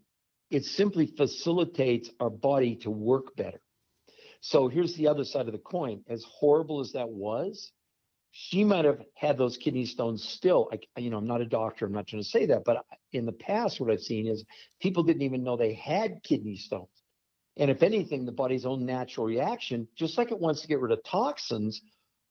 It 0.52 0.66
simply 0.66 1.06
facilitates 1.08 2.10
our 2.20 2.30
body 2.30 2.76
to 2.78 2.90
work 2.92 3.36
better. 3.36 3.62
So 4.48 4.70
here's 4.70 4.96
the 4.96 5.10
other 5.10 5.26
side 5.26 5.48
of 5.48 5.52
the 5.52 5.58
coin. 5.58 6.06
As 6.08 6.24
horrible 6.24 6.80
as 6.80 6.94
that 6.94 7.10
was, 7.10 7.70
she 8.32 8.64
might 8.64 8.86
have 8.86 9.02
had 9.14 9.38
those 9.38 9.58
kidney 9.58 9.86
stones 9.86 10.24
still. 10.24 10.70
I, 10.72 11.02
you 11.02 11.10
know, 11.10 11.18
I'm 11.18 11.28
not 11.28 11.42
a 11.42 11.46
doctor. 11.46 11.86
I'm 11.86 11.92
not 11.92 12.08
trying 12.08 12.22
to 12.22 12.30
say 12.30 12.46
that, 12.46 12.64
but 12.64 12.86
in 13.12 13.26
the 13.26 13.34
past, 13.34 13.82
what 13.82 13.92
I've 13.92 14.00
seen 14.00 14.26
is 14.26 14.46
people 14.80 15.04
didn't 15.04 15.24
even 15.24 15.44
know 15.44 15.58
they 15.58 15.74
had 15.74 16.24
kidney 16.24 16.56
stones. 16.56 16.88
And 17.58 17.70
if 17.70 17.84
anything, 17.84 18.26
the 18.26 18.32
body's 18.32 18.66
own 18.66 18.86
natural 18.86 19.26
reaction, 19.26 19.86
just 19.98 20.18
like 20.18 20.32
it 20.32 20.40
wants 20.40 20.62
to 20.62 20.70
get 20.70 20.80
rid 20.80 20.94
of 20.94 21.04
toxins, 21.04 21.82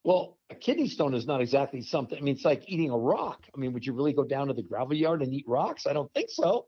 well, 0.03 0.39
a 0.49 0.55
kidney 0.55 0.89
stone 0.89 1.13
is 1.13 1.27
not 1.27 1.43
exactly 1.43 1.83
something. 1.83 2.17
I 2.17 2.23
mean, 2.23 2.37
it's 2.37 2.47
like 2.47 2.63
eating 2.67 2.93
a 2.93 2.97
rock. 2.97 3.43
I 3.55 3.59
mean, 3.59 3.75
would 3.75 3.85
you 3.85 3.93
really 3.93 4.15
go 4.15 4.25
down 4.25 4.47
to 4.47 4.55
the 4.55 4.63
gravel 4.63 4.95
yard 4.95 5.21
and 5.21 5.35
eat 5.35 5.45
rocks? 5.47 5.87
I 5.87 5.93
don't 5.93 6.11
think 6.15 6.31
so. 6.31 6.65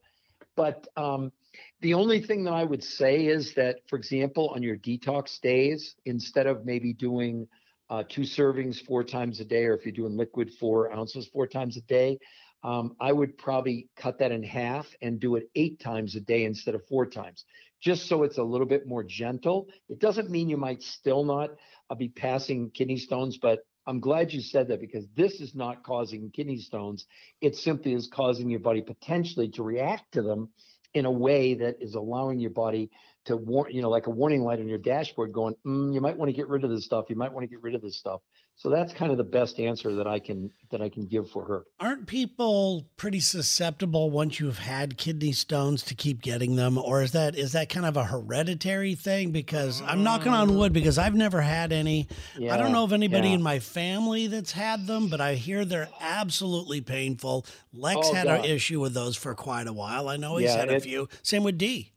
But 0.57 0.87
um, 0.95 1.33
the 1.81 1.95
only 1.95 2.21
thing 2.21 2.45
that 2.45 2.53
I 2.53 2.65
would 2.65 2.83
say 2.83 3.27
is 3.27 3.55
that, 3.55 3.77
for 3.89 3.97
example, 3.97 4.51
on 4.55 4.63
your 4.63 4.77
detox 4.77 5.41
days, 5.41 5.95
instead 6.05 6.47
of 6.47 6.65
maybe 6.65 6.93
doing 6.93 7.47
uh, 7.91 8.03
two 8.09 8.23
servings 8.23 8.85
four 8.85 9.05
times 9.05 9.41
a 9.41 9.45
day, 9.45 9.65
or 9.65 9.75
if 9.75 9.85
you're 9.85 9.93
doing 9.93 10.17
liquid, 10.17 10.53
four 10.59 10.93
ounces 10.93 11.29
four 11.29 11.47
times 11.47 11.77
a 11.77 11.83
day, 11.83 12.19
um, 12.65 12.97
I 13.01 13.13
would 13.13 13.39
probably 13.39 13.89
cut 13.97 14.19
that 14.19 14.33
in 14.33 14.43
half 14.43 14.87
and 15.01 15.21
do 15.21 15.37
it 15.37 15.49
eight 15.55 15.79
times 15.79 16.17
a 16.17 16.21
day 16.21 16.45
instead 16.45 16.75
of 16.75 16.85
four 16.89 17.07
times, 17.07 17.45
just 17.81 18.09
so 18.09 18.25
it's 18.25 18.39
a 18.39 18.43
little 18.43 18.67
bit 18.67 18.87
more 18.87 19.05
gentle. 19.05 19.69
It 19.89 20.01
doesn't 20.01 20.31
mean 20.31 20.49
you 20.49 20.57
might 20.57 20.83
still 20.83 21.25
not 21.25 21.51
uh, 21.89 21.95
be 21.95 22.09
passing 22.09 22.71
kidney 22.71 22.99
stones, 22.99 23.39
but 23.41 23.61
I'm 23.87 24.01
glad 24.01 24.33
you 24.33 24.41
said 24.41 24.69
that 24.69 24.81
because 24.81 25.07
this 25.17 25.41
is 25.41 25.55
not 25.55 25.83
causing 25.83 26.31
kidney 26.31 26.59
stones. 26.59 27.07
It 27.41 27.57
simply 27.57 27.95
is 27.95 28.09
causing 28.13 28.51
your 28.51 28.61
body 28.61 28.83
potentially 28.83 29.49
to 29.51 29.63
react 29.63 30.13
to 30.13 30.23
them 30.23 30.51
in 30.95 31.05
a 31.05 31.11
way 31.11 31.55
that 31.55 31.77
is 31.81 31.95
allowing 31.95 32.41
your 32.41 32.51
body 32.51 32.91
to 33.27 33.37
warn, 33.37 33.73
you 33.73 33.83
know, 33.83 33.91
like 33.91 34.07
a 34.07 34.11
warning 34.11 34.43
light 34.43 34.59
on 34.59 34.69
your 34.69 34.79
dashboard 34.79 35.33
going, 35.33 35.55
mm, 35.67 35.93
you 35.93 36.01
might 36.01 36.17
want 36.17 36.29
to 36.31 36.37
get 36.37 36.49
rid 36.49 36.65
of 36.65 36.71
this 36.71 36.85
stuff. 36.85 37.07
You 37.09 37.17
might 37.17 37.33
want 37.33 37.45
to 37.45 37.49
get 37.49 37.63
rid 37.63 37.75
of 37.75 37.83
this 37.83 37.99
stuff. 37.99 38.21
So 38.59 38.71
that's 38.71 38.93
kind 38.93 39.13
of 39.13 39.19
the 39.19 39.25
best 39.25 39.61
answer 39.61 39.95
that 39.95 40.09
I 40.09 40.19
can 40.19 40.51
that 40.73 40.83
I 40.83 40.89
can 40.89 41.07
give 41.07 41.31
for 41.31 41.45
her. 41.45 41.63
Aren't 41.79 42.09
people 42.09 42.89
pretty 42.97 43.21
susceptible 43.21 44.11
once 44.11 44.41
you've 44.41 44.59
had 44.59 44.99
kidney 44.99 45.31
stones 45.31 45.85
to 45.85 45.95
keep 45.95 46.21
getting 46.21 46.57
them, 46.57 46.77
or 46.77 47.03
is 47.03 47.13
that 47.13 47.37
is 47.37 47.53
that 47.53 47.69
kind 47.69 47.87
of 47.87 47.97
a 47.97 48.03
hereditary 48.03 48.97
thing? 48.97 49.31
Because 49.31 49.81
I'm 49.83 50.03
knocking 50.03 50.33
on 50.33 50.57
wood 50.57 50.73
because 50.73 50.99
I've 50.99 51.15
never 51.15 51.41
had 51.41 51.73
any. 51.73 52.09
Yeah, 52.37 52.53
I 52.53 52.57
don't 52.57 52.73
know 52.73 52.83
of 52.83 52.93
anybody 52.93 53.29
yeah. 53.29 53.35
in 53.35 53.43
my 53.43 53.61
family 53.61 54.27
that's 54.27 54.51
had 54.51 54.89
them, 54.89 55.07
but 55.07 55.21
I 55.21 55.35
hear 55.35 55.65
they're 55.65 55.89
absolutely 56.01 56.81
painful. 56.81 57.47
Lex 57.73 58.09
Oh, 58.11 58.15
had 58.15 58.27
God. 58.27 58.41
an 58.41 58.45
issue 58.47 58.81
with 58.81 58.93
those 58.93 59.17
for 59.17 59.37
quite 59.37 59.69
a 59.69 59.73
while. 59.73 60.09
I 60.09 60.17
know 60.17 60.37
he's 60.37 60.51
Yeah, 60.51 60.57
had 60.57 60.71
a 60.71 60.81
few. 60.81 61.09
Same 61.23 61.45
with 61.45 61.59
D. 61.59 61.93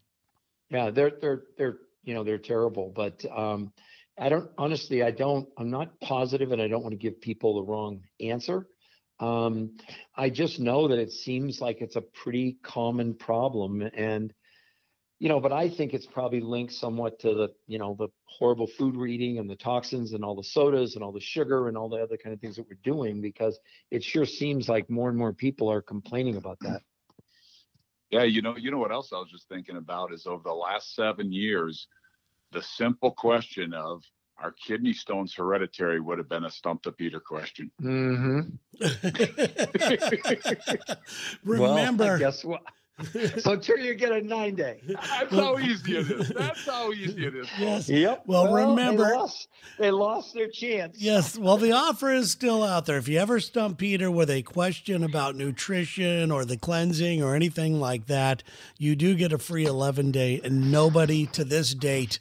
Yeah, 0.70 0.90
they're 0.90 1.10
they're 1.20 1.42
they're 1.58 1.78
you 2.04 2.14
know 2.14 2.22
they're 2.22 2.38
terrible, 2.38 2.92
but 2.94 3.24
um, 3.36 3.72
I 4.18 4.28
don't 4.28 4.50
honestly 4.58 5.02
I 5.02 5.10
don't 5.10 5.48
I'm 5.56 5.70
not 5.70 5.98
positive, 6.00 6.52
and 6.52 6.60
I 6.60 6.68
don't 6.68 6.82
want 6.82 6.92
to 6.92 6.98
give 6.98 7.20
people 7.20 7.56
the 7.56 7.70
wrong 7.70 8.02
answer. 8.20 8.66
Um, 9.20 9.76
I 10.16 10.30
just 10.30 10.58
know 10.58 10.88
that 10.88 10.98
it 10.98 11.12
seems 11.12 11.60
like 11.60 11.80
it's 11.80 11.96
a 11.96 12.00
pretty 12.02 12.58
common 12.62 13.14
problem, 13.14 13.82
and 13.82 14.32
you 15.18 15.28
know, 15.28 15.38
but 15.38 15.52
I 15.52 15.68
think 15.70 15.94
it's 15.94 16.06
probably 16.06 16.40
linked 16.40 16.72
somewhat 16.72 17.20
to 17.20 17.34
the 17.34 17.48
you 17.66 17.78
know 17.78 17.94
the 17.98 18.08
horrible 18.24 18.66
food 18.66 18.96
we're 18.96 19.06
eating 19.06 19.38
and 19.38 19.48
the 19.48 19.56
toxins 19.56 20.12
and 20.12 20.24
all 20.24 20.34
the 20.34 20.42
sodas 20.42 20.94
and 20.94 21.04
all 21.04 21.12
the 21.12 21.20
sugar 21.20 21.68
and 21.68 21.76
all 21.76 21.88
the 21.88 21.98
other 22.02 22.16
kind 22.16 22.34
of 22.34 22.40
things 22.40 22.56
that 22.56 22.66
we're 22.68 22.78
doing 22.82 23.20
because 23.20 23.58
it 23.90 24.02
sure 24.02 24.26
seems 24.26 24.68
like 24.68 24.90
more 24.90 25.08
and 25.08 25.16
more 25.16 25.32
people 25.32 25.70
are 25.70 25.80
complaining 25.80 26.36
about 26.36 26.58
that. 26.60 26.82
Yeah, 28.10 28.24
you 28.24 28.42
know, 28.42 28.56
you 28.56 28.70
know 28.70 28.78
what 28.78 28.92
else 28.92 29.10
I 29.12 29.16
was 29.16 29.30
just 29.30 29.48
thinking 29.48 29.76
about 29.76 30.12
is 30.12 30.26
over 30.26 30.42
the 30.44 30.52
last 30.52 30.94
seven 30.94 31.32
years, 31.32 31.86
the 32.52 32.62
simple 32.62 33.10
question 33.10 33.72
of 33.74 34.02
are 34.38 34.52
kidney 34.52 34.92
stones 34.92 35.34
hereditary 35.34 36.00
would 36.00 36.18
have 36.18 36.28
been 36.28 36.44
a 36.44 36.50
stump 36.50 36.82
to 36.82 36.92
Peter 36.92 37.20
question. 37.20 37.70
Mm-hmm. 37.80 38.40
Remember, 41.44 42.04
well, 42.04 42.18
guess 42.18 42.44
what? 42.44 42.62
so 43.40 43.52
until 43.52 43.78
you 43.78 43.94
get 43.94 44.12
a 44.12 44.20
nine 44.20 44.54
day. 44.54 44.80
That's 44.86 45.32
how 45.34 45.58
easy 45.58 45.96
it 45.96 46.10
is. 46.10 46.28
That's 46.28 46.66
how 46.66 46.92
easy 46.92 47.26
it 47.26 47.34
is. 47.34 47.48
yes, 47.58 47.88
Yep. 47.88 48.24
Well, 48.26 48.52
remember- 48.52 49.04
they 49.08 49.16
lost, 49.16 49.48
they 49.78 49.90
lost 49.90 50.34
their 50.34 50.48
chance. 50.48 51.00
Yes, 51.00 51.38
well, 51.38 51.56
the 51.56 51.72
offer 51.72 52.12
is 52.12 52.30
still 52.30 52.62
out 52.62 52.86
there. 52.86 52.98
If 52.98 53.08
you 53.08 53.18
ever 53.18 53.40
stump 53.40 53.78
Peter 53.78 54.10
with 54.10 54.28
a 54.30 54.42
question 54.42 55.02
about 55.04 55.36
nutrition 55.36 56.30
or 56.30 56.44
the 56.44 56.56
cleansing 56.58 57.22
or 57.22 57.34
anything 57.34 57.80
like 57.80 58.06
that, 58.06 58.42
you 58.78 58.94
do 58.94 59.14
get 59.14 59.32
a 59.32 59.38
free 59.38 59.64
11 59.64 60.10
day. 60.10 60.40
And 60.44 60.70
nobody 60.70 61.26
to 61.26 61.44
this 61.44 61.74
date, 61.74 62.18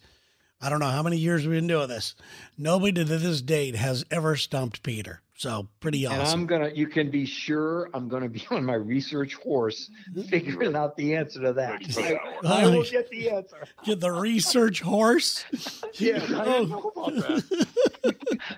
I 0.62 0.70
don't 0.70 0.80
know 0.80 0.90
how 0.90 1.04
many 1.04 1.18
years 1.18 1.44
we've 1.44 1.58
been 1.58 1.68
doing 1.68 1.88
this, 1.88 2.16
nobody 2.58 2.92
to 2.94 3.04
this 3.04 3.42
date 3.42 3.76
has 3.76 4.06
ever 4.12 4.36
stumped 4.36 4.84
Peter. 4.84 5.22
So 5.42 5.68
pretty 5.80 6.06
And 6.06 6.22
awesome. 6.22 6.42
I'm 6.42 6.46
gonna. 6.46 6.70
You 6.70 6.86
can 6.86 7.10
be 7.10 7.26
sure 7.26 7.90
I'm 7.96 8.08
gonna 8.08 8.30
be 8.30 8.46
on 8.52 8.64
my 8.64 8.76
research 8.76 9.34
horse, 9.34 9.90
figuring 10.30 10.76
out 10.76 10.96
the 10.96 11.16
answer 11.16 11.42
to 11.42 11.54
that. 11.54 11.80
Good 11.80 11.96
for 11.96 12.02
that 12.04 12.44
one. 12.44 12.46
I, 12.46 12.62
I 12.62 12.66
will 12.68 12.84
get 12.92 13.10
the 13.10 13.32
answer. 13.32 13.58
Get 13.84 14.00
the 14.00 14.12
research 14.12 14.82
horse. 14.82 15.44
Yeah. 15.96 16.16
I 16.16 16.46
didn't 16.46 16.70
know 16.70 16.92
oh. 16.96 17.04
about 17.04 17.16
that. 17.28 18.16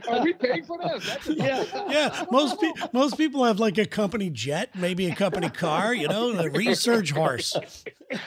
Are 0.08 0.24
we 0.24 0.34
paying 0.34 0.64
for 0.64 0.78
this? 0.78 1.28
Yeah. 1.28 1.66
Yeah, 1.90 2.26
most 2.32 2.62
pe- 2.62 2.72
most 2.94 3.18
people 3.18 3.44
have 3.44 3.60
like 3.60 3.78
a 3.80 3.86
company 3.86 4.30
jet, 4.30 4.70
maybe 4.76 5.08
a 5.08 5.16
company 5.16 5.50
car, 5.50 5.94
you 5.94 6.08
know, 6.08 6.32
the 6.32 6.52
research 6.52 7.12
horse. 7.12 7.58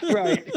Right. 0.03 0.51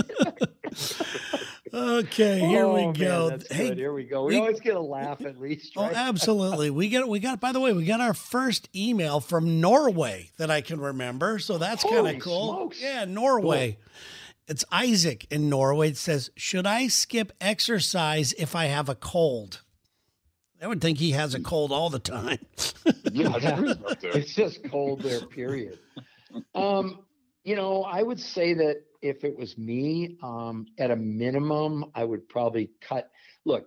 Okay, 1.73 2.39
here 2.39 2.65
Oh, 2.65 2.73
we 2.75 2.81
man, 2.85 2.93
go. 2.93 3.29
that's 3.29 3.51
hey, 3.51 3.69
good. 3.69 3.77
Here 3.77 3.93
we 3.93 4.03
go. 4.03 4.23
We, 4.25 4.35
we- 4.35 4.39
always 4.39 4.59
get 4.59 4.75
a 4.75 4.79
laugh 4.81 5.21
at 5.25 5.39
least. 5.39 5.73
Oh, 5.77 5.83
absolutely. 5.93 6.69
We 6.69 6.89
got 6.89 7.07
we 7.07 7.19
got 7.19 7.39
by 7.39 7.51
the 7.51 7.59
way, 7.59 7.73
we 7.73 7.85
got 7.85 8.01
our 8.01 8.13
first 8.13 8.69
email 8.75 9.19
from 9.19 9.61
Norway 9.61 10.31
that 10.37 10.49
I 10.51 10.61
can 10.61 10.79
remember. 10.79 11.39
So 11.39 11.57
that's 11.57 11.83
kind 11.83 12.07
of 12.07 12.19
cool. 12.19 12.53
smokes. 12.53 12.81
Yeah, 12.81 13.05
Norway. 13.05 13.77
It's 14.47 14.65
Isaac 14.71 15.27
in 15.29 15.47
Norway. 15.49 15.89
It 15.89 15.97
says, 15.97 16.31
"Should 16.35 16.65
I 16.65 16.87
skip 16.87 17.31
exercise 17.39 18.33
if 18.33 18.55
I 18.55 18.65
have 18.65 18.89
a 18.89 18.95
cold?" 18.95 19.61
I 20.61 20.67
would 20.67 20.81
think 20.81 20.97
he 20.97 21.11
has 21.11 21.35
a 21.35 21.39
cold 21.39 21.71
all 21.71 21.89
the 21.89 21.99
time. 21.99 22.39
yeah, 23.13 23.31
it's 23.35 23.45
freezing 23.59 23.85
up 23.87 23.99
there. 24.01 24.17
it's 24.17 24.33
just 24.35 24.59
cold 24.69 25.01
there 25.01 25.21
period 25.21 25.79
um 26.53 26.99
you 27.43 27.55
know 27.55 27.83
i 27.83 28.03
would 28.03 28.19
say 28.19 28.53
that 28.53 28.83
if 29.01 29.23
it 29.23 29.37
was 29.37 29.57
me 29.57 30.17
um 30.23 30.65
at 30.77 30.91
a 30.91 30.95
minimum 30.95 31.85
i 31.95 32.03
would 32.03 32.27
probably 32.29 32.71
cut 32.81 33.09
look 33.45 33.65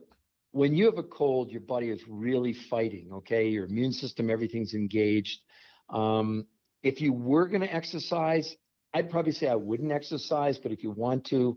when 0.53 0.75
you 0.75 0.85
have 0.85 0.99
a 0.99 1.03
cold 1.03 1.51
your 1.51 1.61
body 1.61 1.89
is 1.89 2.03
really 2.09 2.53
fighting 2.53 3.09
okay? 3.13 3.49
Your 3.49 3.65
immune 3.65 3.93
system 3.93 4.29
everything's 4.31 4.75
engaged. 4.75 5.41
Um 5.89 6.47
if 6.83 7.01
you 7.01 7.13
were 7.13 7.47
going 7.49 7.63
to 7.63 7.75
exercise 7.75 8.57
i'd 8.95 9.11
probably 9.11 9.33
say 9.33 9.49
i 9.49 9.55
wouldn't 9.55 9.93
exercise 9.93 10.59
but 10.59 10.73
if 10.73 10.83
you 10.83 10.91
want 10.91 11.25
to 11.27 11.57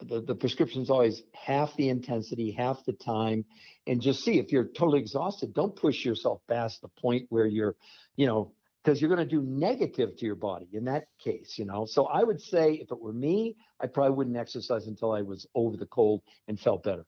the, 0.00 0.22
the 0.22 0.34
prescription's 0.34 0.88
always 0.88 1.22
half 1.34 1.76
the 1.76 1.90
intensity 1.90 2.52
half 2.52 2.82
the 2.86 2.92
time 2.92 3.44
and 3.86 4.00
just 4.00 4.24
see 4.24 4.38
if 4.38 4.50
you're 4.50 4.64
totally 4.64 4.98
exhausted 5.00 5.52
don't 5.52 5.76
push 5.76 6.04
yourself 6.04 6.40
past 6.48 6.80
the 6.80 6.88
point 7.00 7.26
where 7.28 7.46
you're 7.46 7.76
you 8.16 8.26
know 8.26 8.52
because 8.82 9.00
you're 9.00 9.14
going 9.14 9.28
to 9.28 9.36
do 9.36 9.42
negative 9.42 10.16
to 10.16 10.24
your 10.26 10.34
body 10.34 10.68
in 10.72 10.84
that 10.84 11.04
case 11.22 11.54
you 11.58 11.64
know 11.64 11.84
so 11.86 12.06
i 12.06 12.22
would 12.22 12.40
say 12.40 12.74
if 12.74 12.90
it 12.90 13.00
were 13.00 13.12
me 13.12 13.54
i 13.80 13.86
probably 13.86 14.14
wouldn't 14.16 14.36
exercise 14.36 14.86
until 14.86 15.12
i 15.12 15.22
was 15.22 15.46
over 15.54 15.76
the 15.76 15.86
cold 15.86 16.22
and 16.48 16.58
felt 16.58 16.82
better 16.82 17.04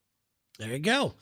There 0.59 0.71
you 0.71 0.79
go. 0.79 1.15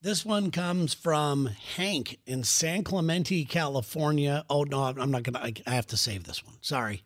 This 0.00 0.24
one 0.24 0.50
comes 0.50 0.94
from 0.94 1.46
Hank 1.76 2.18
in 2.26 2.42
San 2.42 2.82
Clemente, 2.82 3.44
California. 3.44 4.44
Oh 4.50 4.64
no, 4.64 4.82
I'm 4.82 5.12
not 5.12 5.22
gonna. 5.22 5.38
I, 5.38 5.52
I 5.64 5.74
have 5.74 5.86
to 5.88 5.96
save 5.96 6.24
this 6.24 6.44
one. 6.44 6.56
Sorry, 6.60 7.04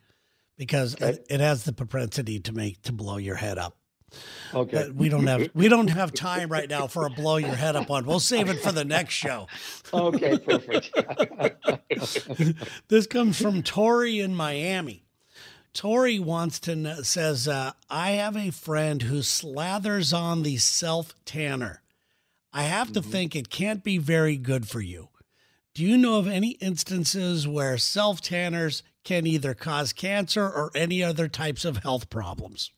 because 0.57 0.95
Okay. 0.95 1.11
it, 1.11 1.27
it 1.29 1.41
has 1.41 1.65
the 1.65 1.75
propensity 1.75 2.41
to 2.41 2.53
make 2.53 2.81
to 2.83 2.93
blow 2.93 3.19
your 3.19 3.35
head 3.37 3.59
up. 3.59 3.77
Okay 4.55 4.85
But 4.87 4.95
we 4.95 5.09
don't 5.09 5.27
have 5.27 5.49
we 5.55 5.69
don't 5.69 5.89
have 5.89 6.13
time 6.13 6.51
right 6.51 6.69
now 6.69 6.87
for 6.87 7.07
a 7.07 7.11
blow 7.11 7.37
your 7.37 7.55
head 7.55 7.77
up 7.77 7.89
one. 7.89 8.07
We'll 8.07 8.21
save 8.21 8.49
it 8.49 8.61
for 8.61 8.73
the 8.73 8.85
next 8.85 9.15
show. 9.15 9.49
okay 9.93 10.39
perfect 10.39 10.91
This 12.89 13.07
comes 13.07 13.41
from 13.41 13.63
Tori 13.63 14.21
in 14.21 14.35
Miami. 14.35 15.05
Tori 15.73 16.19
wants 16.19 16.59
to 16.61 16.75
know, 16.75 17.03
says, 17.03 17.47
uh, 17.47 17.73
I 17.91 18.13
have 18.13 18.35
a 18.35 18.51
friend 18.51 19.03
who 19.03 19.19
slathers 19.19 20.17
on 20.17 20.43
the 20.43 20.57
self 20.57 21.15
tanner. 21.27 21.83
I 22.51 22.63
have 22.63 22.93
to 22.95 23.03
think 23.03 23.37
it 23.37 23.51
can't 23.51 23.85
be 23.85 23.99
very 23.99 24.39
good 24.39 24.67
for 24.67 24.81
you. 24.81 25.11
Do 25.75 25.83
you 25.85 25.99
know 25.99 26.19
of 26.19 26.27
any 26.27 26.53
instances 26.53 27.47
where 27.47 27.77
self 27.77 28.23
tanners 28.23 28.83
can 29.05 29.27
either 29.27 29.53
cause 29.53 29.93
cancer 29.93 30.45
or 30.45 30.71
any 30.75 31.03
other 31.03 31.29
types 31.29 31.67
of 31.67 31.79
health 31.79 32.09
problems? 32.09 32.71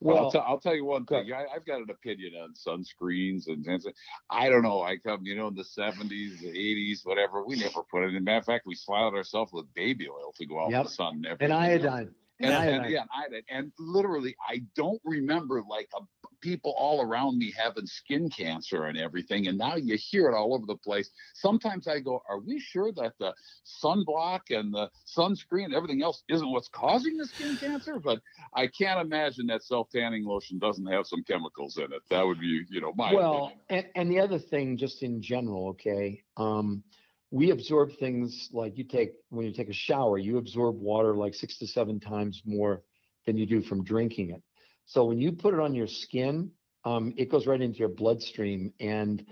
Well, 0.00 0.24
I'll, 0.24 0.30
tell 0.30 0.44
I'll 0.46 0.60
tell 0.60 0.74
you 0.74 0.84
one 0.84 1.06
thing. 1.06 1.32
I, 1.32 1.46
I've 1.54 1.64
got 1.64 1.80
an 1.80 1.88
opinion 1.90 2.34
on 2.34 2.52
sunscreens 2.54 3.46
and, 3.48 3.66
and 3.66 3.82
I 4.30 4.50
don't 4.50 4.62
know. 4.62 4.82
I 4.82 4.98
come, 4.98 5.24
you 5.24 5.34
know, 5.34 5.48
in 5.48 5.54
the 5.54 5.64
70s, 5.64 6.42
80s, 6.44 7.00
whatever. 7.04 7.44
We 7.44 7.56
never 7.56 7.82
put 7.90 8.04
it 8.04 8.14
in. 8.14 8.22
Matter 8.22 8.38
of 8.38 8.44
fact, 8.44 8.66
we 8.66 8.74
slathered 8.74 9.16
ourselves 9.16 9.52
with 9.52 9.72
baby 9.74 10.08
oil 10.08 10.32
to 10.36 10.46
go 10.46 10.60
out 10.62 10.72
in 10.72 10.82
the 10.84 10.88
sun. 10.90 11.14
And, 11.14 11.26
and 11.40 11.52
everything 11.52 11.52
iodine 11.52 12.14
And, 12.40 12.52
and 12.52 12.54
and, 12.54 12.74
iodine. 12.82 12.90
yeah, 12.92 13.04
iodine. 13.16 13.42
And 13.48 13.72
literally, 13.78 14.36
I 14.46 14.62
don't 14.74 15.00
remember 15.04 15.62
like 15.68 15.88
a, 15.96 16.00
people 16.40 16.74
all 16.76 17.02
around 17.02 17.38
me 17.38 17.52
having 17.56 17.86
skin 17.86 18.28
cancer 18.28 18.84
and 18.84 18.98
everything. 18.98 19.48
And 19.48 19.58
now 19.58 19.76
you 19.76 19.96
hear 19.96 20.28
it 20.28 20.34
all 20.34 20.54
over 20.54 20.66
the 20.66 20.76
place. 20.76 21.10
Sometimes 21.34 21.88
I 21.88 22.00
go, 22.00 22.22
are 22.28 22.40
we 22.40 22.58
sure 22.58 22.92
that 22.92 23.14
the 23.18 23.34
sunblock 23.82 24.50
and 24.50 24.72
the 24.72 24.90
sunscreen 25.06 25.66
and 25.66 25.74
everything 25.74 26.02
else 26.02 26.22
isn't 26.28 26.50
what's 26.50 26.68
causing 26.68 27.16
the 27.16 27.26
skin 27.26 27.56
cancer? 27.56 27.98
But 27.98 28.20
I 28.54 28.66
can't 28.66 29.00
imagine 29.00 29.46
that 29.48 29.62
self 29.62 29.88
tanning 29.90 30.24
lotion 30.24 30.58
doesn't 30.58 30.86
have 30.86 31.06
some 31.06 31.22
chemicals 31.24 31.76
in 31.78 31.92
it. 31.92 32.02
That 32.10 32.26
would 32.26 32.40
be, 32.40 32.62
you 32.70 32.80
know, 32.80 32.92
my 32.96 33.12
well 33.14 33.52
and, 33.68 33.86
and 33.94 34.10
the 34.10 34.20
other 34.20 34.38
thing 34.38 34.76
just 34.76 35.02
in 35.02 35.20
general 35.20 35.68
okay 35.68 36.22
um 36.36 36.82
we 37.30 37.50
absorb 37.50 37.90
things 37.98 38.48
like 38.52 38.78
you 38.78 38.84
take 38.84 39.12
when 39.30 39.46
you 39.46 39.52
take 39.52 39.68
a 39.68 39.74
shower 39.74 40.18
you 40.18 40.38
absorb 40.38 40.78
water 40.78 41.14
like 41.14 41.34
six 41.34 41.58
to 41.58 41.66
seven 41.66 42.00
times 42.00 42.42
more 42.44 42.82
than 43.26 43.36
you 43.36 43.46
do 43.46 43.60
from 43.60 43.84
drinking 43.84 44.30
it 44.30 44.42
so 44.86 45.04
when 45.04 45.20
you 45.20 45.32
put 45.32 45.54
it 45.54 45.60
on 45.60 45.74
your 45.74 45.86
skin 45.86 46.50
um, 46.84 47.12
it 47.16 47.30
goes 47.30 47.46
right 47.46 47.60
into 47.60 47.78
your 47.78 47.88
bloodstream 47.88 48.72
and 48.80 49.24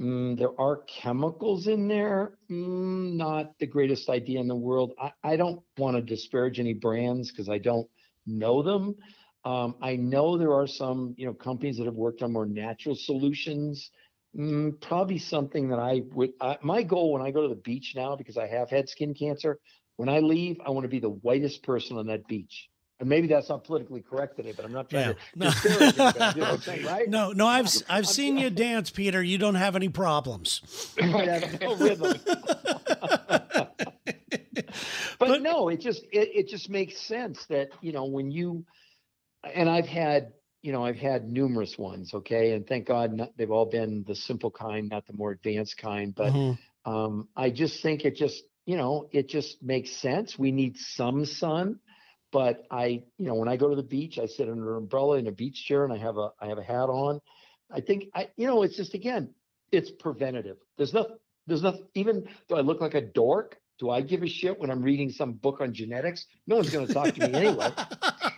mm, 0.00 0.36
there 0.38 0.58
are 0.60 0.82
chemicals 0.88 1.66
in 1.66 1.88
there 1.88 2.38
mm, 2.50 3.14
not 3.14 3.58
the 3.58 3.66
greatest 3.66 4.08
idea 4.08 4.40
in 4.40 4.48
the 4.48 4.56
world 4.56 4.92
i, 5.00 5.12
I 5.24 5.36
don't 5.36 5.62
want 5.78 5.96
to 5.96 6.02
disparage 6.02 6.60
any 6.60 6.74
brands 6.74 7.30
because 7.30 7.48
i 7.48 7.58
don't 7.58 7.88
know 8.26 8.62
them 8.62 8.96
um, 9.44 9.76
I 9.80 9.96
know 9.96 10.36
there 10.36 10.52
are 10.52 10.66
some, 10.66 11.14
you 11.16 11.26
know, 11.26 11.32
companies 11.32 11.78
that 11.78 11.86
have 11.86 11.94
worked 11.94 12.22
on 12.22 12.32
more 12.32 12.44
natural 12.46 12.94
solutions. 12.94 13.90
Mm, 14.36 14.80
probably 14.80 15.18
something 15.18 15.68
that 15.70 15.78
I 15.78 16.02
would. 16.12 16.32
Uh, 16.40 16.56
my 16.62 16.82
goal 16.82 17.12
when 17.12 17.22
I 17.22 17.30
go 17.30 17.42
to 17.42 17.48
the 17.48 17.60
beach 17.62 17.94
now, 17.96 18.14
because 18.14 18.36
I 18.36 18.46
have 18.46 18.68
had 18.68 18.88
skin 18.88 19.14
cancer, 19.14 19.58
when 19.96 20.08
I 20.08 20.18
leave, 20.18 20.58
I 20.66 20.70
want 20.70 20.84
to 20.84 20.88
be 20.88 21.00
the 21.00 21.10
whitest 21.10 21.62
person 21.62 21.96
on 21.96 22.06
that 22.08 22.26
beach. 22.26 22.68
And 23.00 23.08
maybe 23.08 23.28
that's 23.28 23.48
not 23.48 23.62
politically 23.62 24.02
correct 24.02 24.36
today, 24.36 24.52
but 24.56 24.64
I'm 24.64 24.72
not 24.72 24.90
trying 24.90 25.14
Yeah. 25.36 25.50
to 25.50 25.56
No. 25.94 26.04
anybody, 26.04 26.40
you 26.40 26.46
know 26.46 26.56
saying, 26.56 26.84
right? 26.84 27.08
No, 27.08 27.30
no, 27.32 27.46
I've 27.46 27.68
I've 27.88 28.08
seen 28.08 28.36
you 28.38 28.50
dance, 28.50 28.90
Peter. 28.90 29.22
You 29.22 29.38
don't 29.38 29.54
have 29.54 29.76
any 29.76 29.88
problems. 29.88 30.94
No 31.00 31.76
rhythm. 31.76 32.14
but, 32.26 33.74
But- 35.18 35.42
no, 35.42 35.68
it 35.68 35.80
just 35.80 36.02
it, 36.12 36.28
it 36.34 36.48
just 36.48 36.68
makes 36.68 36.98
sense 37.00 37.44
that 37.46 37.68
you 37.80 37.92
know 37.92 38.04
when 38.06 38.30
you 38.30 38.64
and 39.54 39.68
I've 39.68 39.86
had 39.86 40.32
you 40.62 40.72
know 40.72 40.84
I've 40.84 40.96
had 40.96 41.28
numerous 41.30 41.78
ones, 41.78 42.14
okay, 42.14 42.52
and 42.52 42.66
thank 42.66 42.86
God 42.86 43.12
not, 43.12 43.36
they've 43.36 43.50
all 43.50 43.66
been 43.66 44.04
the 44.06 44.14
simple 44.16 44.50
kind, 44.50 44.88
not 44.88 45.06
the 45.06 45.12
more 45.12 45.32
advanced 45.32 45.78
kind. 45.78 46.14
But 46.14 46.32
Mhm. 46.32 46.58
um, 46.84 47.28
I 47.36 47.50
just 47.50 47.82
think 47.82 48.04
it 48.04 48.16
just 48.16 48.42
you 48.66 48.76
know 48.76 49.08
it 49.12 49.28
just 49.28 49.62
makes 49.62 49.90
sense. 49.92 50.38
We 50.38 50.52
need 50.52 50.76
some 50.76 51.24
sun, 51.24 51.78
but 52.32 52.64
I 52.70 53.02
you 53.18 53.26
know 53.26 53.34
when 53.34 53.48
I 53.48 53.56
go 53.56 53.68
to 53.68 53.76
the 53.76 53.82
beach, 53.82 54.18
I 54.18 54.26
sit 54.26 54.48
under 54.48 54.72
an 54.72 54.84
umbrella 54.84 55.18
in 55.18 55.26
a 55.26 55.32
beach 55.32 55.64
chair 55.64 55.84
and 55.84 55.92
I 55.92 55.98
have 55.98 56.18
a 56.18 56.30
I 56.40 56.46
have 56.46 56.58
a 56.58 56.62
hat 56.62 56.88
on. 56.88 57.20
I 57.70 57.80
think 57.80 58.06
I 58.14 58.28
you 58.36 58.46
know 58.46 58.62
it's 58.62 58.76
just 58.76 58.94
again 58.94 59.34
it's 59.72 59.90
preventative. 59.90 60.56
There's 60.76 60.94
nothing. 60.94 61.16
There's 61.46 61.62
nothing. 61.62 61.86
Even 61.94 62.28
do 62.48 62.56
I 62.56 62.60
look 62.60 62.80
like 62.80 62.94
a 62.94 63.00
dork? 63.00 63.58
Do 63.78 63.90
I 63.90 64.00
give 64.00 64.24
a 64.24 64.28
shit 64.28 64.58
when 64.58 64.70
I'm 64.70 64.82
reading 64.82 65.08
some 65.08 65.34
book 65.34 65.60
on 65.60 65.72
genetics? 65.72 66.26
No 66.48 66.56
one's 66.56 66.70
going 66.70 66.88
to 66.88 66.92
talk 66.92 67.14
to 67.14 67.28
me 67.28 67.32
anyway. 67.32 67.70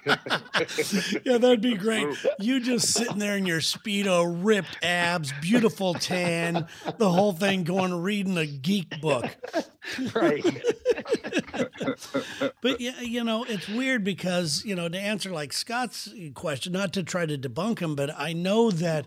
yeah, 1.25 1.39
that'd 1.39 1.63
be 1.63 1.77
great. 1.77 2.09
You 2.39 2.61
just 2.61 2.93
sitting 2.93 3.19
there 3.19 3.39
in 3.39 3.47
your 3.47 3.61
speedo, 3.61 4.31
ripped 4.45 4.77
abs, 4.83 5.33
beautiful 5.41 5.95
tan, 5.95 6.67
the 6.99 7.11
whole 7.11 7.33
thing, 7.33 7.65
going 7.65 7.95
reading 7.95 8.37
a 8.37 8.45
geek 8.45 9.01
book. 9.01 9.35
right. 10.15 10.63
But 12.63 12.81
yeah, 12.81 13.01
you 13.01 13.25
know, 13.25 13.45
it's 13.45 13.69
weird 13.69 14.05
because 14.05 14.65
you 14.65 14.75
know 14.75 14.89
to 14.89 14.99
answer 14.99 15.31
like 15.31 15.53
Scott's 15.53 16.13
question, 16.35 16.73
not 16.73 16.93
to 16.95 17.03
try 17.03 17.27
to 17.27 17.39
debunk 17.39 17.79
him, 17.81 17.95
but 17.95 18.11
I 18.17 18.33
know 18.33 18.71
that 18.71 19.07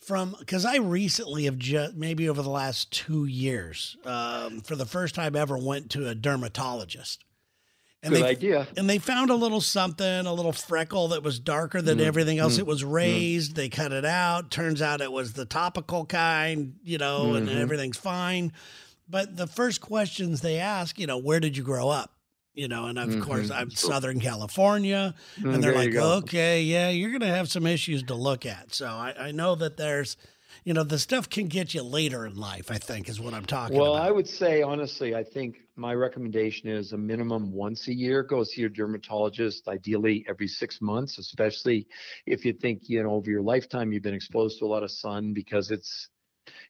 from 0.00 0.36
because 0.38 0.64
I 0.64 0.76
recently 0.76 1.44
have 1.44 1.58
just 1.58 1.94
maybe 1.96 2.28
over 2.28 2.42
the 2.42 2.50
last 2.50 2.90
two 2.92 3.24
years, 3.24 3.96
um, 4.04 4.60
for 4.60 4.76
the 4.76 4.86
first 4.86 5.14
time 5.14 5.36
ever, 5.36 5.58
went 5.58 5.90
to 5.92 6.08
a 6.08 6.14
dermatologist. 6.14 7.24
And 8.00 8.14
Good 8.14 8.22
they 8.22 8.28
idea. 8.28 8.66
and 8.76 8.88
they 8.88 8.98
found 8.98 9.30
a 9.30 9.34
little 9.34 9.60
something, 9.60 10.06
a 10.24 10.32
little 10.32 10.52
freckle 10.52 11.08
that 11.08 11.24
was 11.24 11.40
darker 11.40 11.82
than 11.82 11.98
everything 12.00 12.38
else. 12.38 12.54
mm, 12.54 12.60
It 12.60 12.66
was 12.66 12.84
raised. 12.84 13.56
They 13.56 13.68
cut 13.68 13.90
it 13.92 14.04
out. 14.04 14.52
Turns 14.52 14.80
out 14.80 15.00
it 15.00 15.10
was 15.10 15.32
the 15.32 15.44
topical 15.44 16.06
kind, 16.06 16.76
you 16.84 16.96
know, 16.98 17.34
and 17.34 17.48
Mhm. 17.48 17.56
everything's 17.60 17.96
fine. 17.96 18.52
But 19.08 19.36
the 19.36 19.46
first 19.46 19.80
questions 19.80 20.40
they 20.40 20.58
ask, 20.58 20.98
you 20.98 21.06
know, 21.06 21.18
where 21.18 21.40
did 21.40 21.56
you 21.56 21.62
grow 21.62 21.88
up? 21.88 22.14
You 22.54 22.66
know, 22.68 22.86
and 22.86 22.98
of 22.98 23.20
course, 23.20 23.50
Mhm. 23.50 23.56
I'm 23.56 23.70
Southern 23.70 24.20
California. 24.20 25.14
Mm, 25.40 25.54
And 25.54 25.62
they're 25.62 25.74
like, 25.74 25.94
okay, 25.94 26.62
yeah, 26.62 26.90
you're 26.90 27.10
going 27.10 27.20
to 27.20 27.26
have 27.28 27.48
some 27.48 27.66
issues 27.66 28.02
to 28.04 28.14
look 28.14 28.44
at. 28.44 28.74
So 28.74 28.86
I, 28.86 29.28
I 29.28 29.30
know 29.30 29.54
that 29.54 29.76
there's, 29.76 30.16
you 30.64 30.74
know, 30.74 30.82
the 30.82 30.98
stuff 30.98 31.30
can 31.30 31.46
get 31.46 31.72
you 31.72 31.84
later 31.84 32.26
in 32.26 32.34
life, 32.36 32.70
I 32.70 32.78
think, 32.78 33.08
is 33.08 33.20
what 33.20 33.32
I'm 33.32 33.44
talking 33.44 33.76
Well, 33.76 33.94
about. 33.94 34.00
Well, 34.00 34.08
I 34.08 34.10
would 34.10 34.26
say 34.28 34.62
honestly, 34.62 35.14
I 35.14 35.22
think 35.22 35.58
my 35.76 35.94
recommendation 35.94 36.68
is 36.68 36.92
a 36.92 36.98
minimum 36.98 37.52
once 37.52 37.86
a 37.86 37.94
year. 37.94 38.24
Go 38.24 38.42
see 38.42 38.60
your 38.62 38.70
dermatologist, 38.70 39.68
ideally 39.68 40.26
every 40.28 40.48
six 40.48 40.80
months, 40.80 41.18
especially 41.18 41.86
if 42.26 42.44
you 42.44 42.52
think 42.52 42.88
you 42.88 43.00
know 43.04 43.12
over 43.12 43.30
your 43.30 43.42
lifetime 43.42 43.92
you've 43.92 44.02
been 44.02 44.14
exposed 44.14 44.58
to 44.58 44.64
a 44.64 44.66
lot 44.66 44.82
of 44.82 44.90
sun 44.90 45.32
because 45.32 45.70
it's 45.70 46.08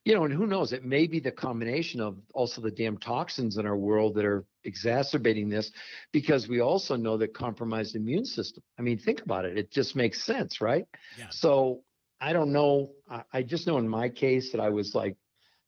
you 0.04 0.14
know, 0.14 0.25
and 0.25 0.32
who 0.32 0.47
knows, 0.47 0.73
it 0.73 0.85
may 0.85 1.06
be 1.06 1.20
the 1.20 1.30
combination 1.30 2.00
of 2.00 2.16
also 2.35 2.61
the 2.61 2.70
damn 2.70 2.97
toxins 2.97 3.56
in 3.56 3.66
our 3.66 3.76
world 3.76 4.14
that 4.14 4.25
are 4.25 4.44
exacerbating 4.64 5.49
this 5.49 5.70
because 6.12 6.49
we 6.49 6.61
also 6.61 6.97
know 6.97 7.16
that 7.18 7.35
compromised 7.35 7.97
immune 7.97 8.25
system. 8.25 8.62
I 8.78 8.82
mean, 8.82 8.99
think 8.99 9.23
about 9.23 9.44
it. 9.44 9.58
It 9.58 9.70
just 9.70 9.97
makes 9.97 10.25
sense, 10.25 10.61
right? 10.61 10.87
Yeah. 11.18 11.26
So 11.30 11.82
I 12.20 12.32
don't 12.32 12.52
know. 12.52 12.90
I, 13.08 13.23
I 13.32 13.42
just 13.42 13.66
know 13.66 13.78
in 13.78 13.88
my 13.88 14.08
case 14.08 14.52
that 14.52 14.61
I 14.61 14.70
was 14.70 14.94
like, 14.94 15.16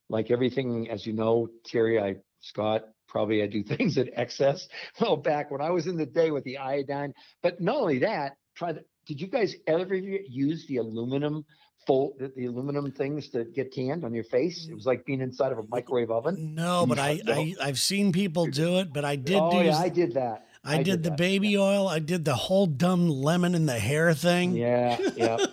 like 0.09 0.31
everything, 0.31 0.91
as 0.91 1.07
you 1.07 1.13
know, 1.13 1.49
Terry, 1.65 2.01
I, 2.01 2.17
Scott, 2.41 2.83
probably 3.09 3.43
I 3.43 3.47
do 3.47 3.63
things 3.77 3.99
at 3.99 4.09
excess. 4.15 4.67
Well, 5.01 5.17
back 5.17 5.51
when 5.51 5.61
I 5.61 5.71
was 5.71 5.87
in 5.87 5.97
the 5.97 6.07
day 6.07 6.31
with 6.31 6.45
the 6.45 6.59
iodine, 6.59 7.15
but 7.43 7.61
not 7.61 7.77
only 7.77 8.01
that, 8.01 8.37
try 8.57 8.73
the, 8.73 8.85
did 9.07 9.21
you 9.21 9.29
guys 9.29 9.55
ever 9.67 9.95
use 9.95 10.67
the 10.69 10.77
aluminum 10.77 11.45
fold, 11.91 12.15
the, 12.19 12.29
the 12.37 12.47
aluminum 12.47 12.93
things 12.93 13.31
that 13.31 13.55
get 13.55 13.73
tanned 13.73 14.05
on 14.05 14.15
your 14.15 14.25
face? 14.25 14.69
It 14.71 14.75
was 14.75 14.87
like 14.87 15.05
being 15.05 15.21
inside 15.21 15.51
of 15.51 15.59
a 15.59 15.65
microwave 15.69 16.11
oven. 16.11 16.55
no, 16.55 16.87
but 16.87 16.99
I, 16.99 17.21
No. 17.25 17.33
I, 17.33 17.55
I've 17.61 17.79
seen 17.81 18.13
people 18.13 18.47
do 18.47 18.79
it, 18.79 18.93
but 18.93 19.05
I 19.05 19.17
did 19.17 19.39
oh, 19.41 19.51
do 19.51 19.65
yeah, 19.65 19.77
I 19.77 19.89
did 19.89 20.15
that. 20.15 20.47
I, 20.65 20.83
did, 20.83 21.03
the 21.03 21.11
that. 21.11 21.19
baby 21.19 21.57
oil. 21.57 21.89
I 21.89 21.99
did 21.99 22.25
the 22.25 22.35
whole 22.35 22.67
dumb 22.67 23.09
lemon 23.09 23.55
in 23.55 23.67
the 23.67 23.79
hair 23.79 24.13
thing. 24.15 24.55
Yeah, 24.55 24.99
yeah. 25.17 25.39